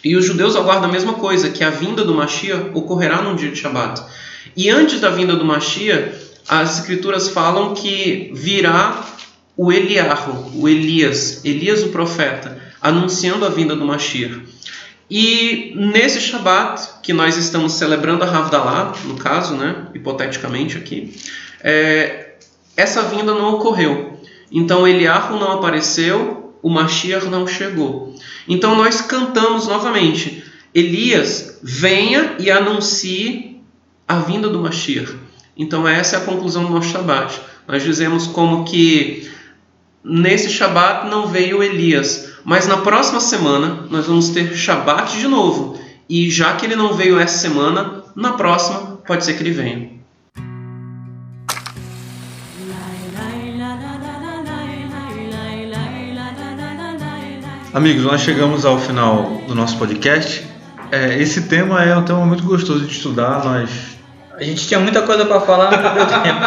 [0.03, 3.49] E os judeus aguardam a mesma coisa, que a vinda do Mashiach ocorrerá num dia
[3.49, 3.99] de Shabat.
[4.55, 9.05] E antes da vinda do Mashiach, as escrituras falam que virá
[9.55, 14.41] o Eliarro, o Elias, Elias o profeta, anunciando a vinda do Mashiach.
[15.09, 21.13] E nesse Shabat, que nós estamos celebrando a Havdalah, no caso, né, hipoteticamente aqui,
[21.61, 22.35] é,
[22.77, 24.19] essa vinda não ocorreu.
[24.51, 28.15] Então Eliarro não apareceu, o Mashiach não chegou.
[28.47, 33.61] Então nós cantamos novamente, Elias, venha e anuncie
[34.07, 35.13] a vinda do Mashiach.
[35.61, 37.39] Então essa é a conclusão do nosso Shabat.
[37.67, 39.29] Nós dizemos como que
[40.03, 45.79] Nesse Shabat não veio Elias, mas na próxima semana nós vamos ter Shabat de novo.
[46.09, 49.91] E já que ele não veio essa semana, na próxima pode ser que ele venha.
[57.71, 60.43] Amigos, nós chegamos ao final do nosso podcast.
[60.91, 63.45] É, esse tema é um tema muito gostoso de estudar.
[63.45, 63.90] Nós
[64.41, 66.39] a gente tinha muita coisa para falar, mas não deu tempo.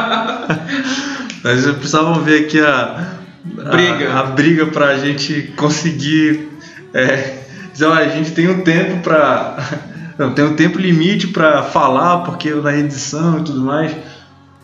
[1.44, 3.14] nós precisávamos ver aqui a
[3.44, 4.12] briga.
[4.12, 6.48] A, a briga para a gente conseguir
[6.92, 7.38] é,
[7.72, 9.56] dizer, olha, a gente tem um tempo para.
[10.16, 13.90] Não, tem um tempo limite para falar, porque na edição e tudo mais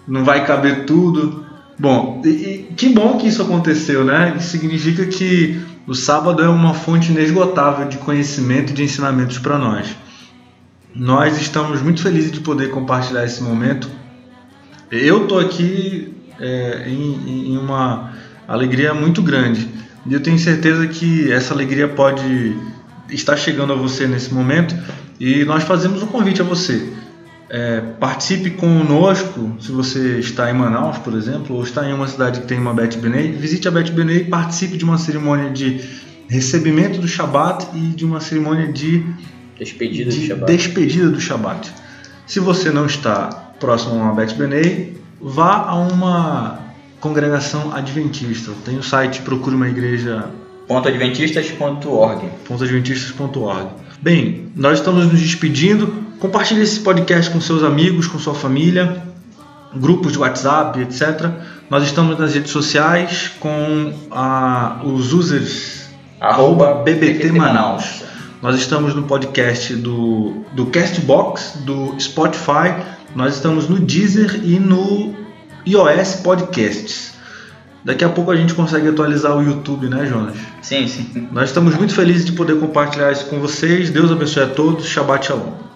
[0.07, 1.45] não vai caber tudo.
[1.77, 4.37] Bom, e, e, que bom que isso aconteceu, né?
[4.39, 9.59] Isso significa que o sábado é uma fonte inesgotável de conhecimento e de ensinamentos para
[9.59, 9.89] nós.
[10.95, 13.89] Nós estamos muito felizes de poder compartilhar esse momento.
[14.91, 18.13] Eu estou aqui é, em, em uma
[18.49, 19.69] alegria muito grande.
[20.07, 22.57] E eu tenho certeza que essa alegria pode
[23.09, 24.75] estar chegando a você nesse momento
[25.19, 26.93] e nós fazemos um convite a você.
[27.49, 32.41] É, participe conosco, se você está em Manaus, por exemplo, ou está em uma cidade
[32.41, 35.81] que tem uma Bet Benei, visite a Bet Benei e participe de uma cerimônia de
[36.29, 39.05] recebimento do Shabat e de uma cerimônia de
[39.65, 40.53] despedida, de do, Shabat.
[40.53, 41.73] despedida do Shabat.
[42.27, 43.29] Se você não está
[43.59, 46.59] próximo a uma Bet Benei, vá a uma
[47.01, 48.53] congregação adventista.
[48.65, 50.27] Tem o site Procure uma Igreja.
[50.69, 53.69] .adventistas.org .adventistas.org
[54.01, 55.93] Bem, nós estamos nos despedindo.
[56.21, 59.03] Compartilhe esse podcast com seus amigos, com sua família,
[59.75, 61.31] grupos de WhatsApp, etc.
[61.69, 65.89] Nós estamos nas redes sociais com a, os users
[66.21, 68.03] arroba BBT Manaus.
[68.43, 72.75] Nós estamos no podcast do, do Castbox, do Spotify,
[73.15, 75.15] nós estamos no Deezer e no
[75.67, 77.13] iOS Podcasts.
[77.85, 80.37] Daqui a pouco a gente consegue atualizar o YouTube, né, Jonas?
[80.63, 81.29] Sim, sim.
[81.31, 83.91] Nós estamos muito felizes de poder compartilhar isso com vocês.
[83.91, 84.87] Deus abençoe a todos.
[84.87, 85.70] Shabbat Shalom.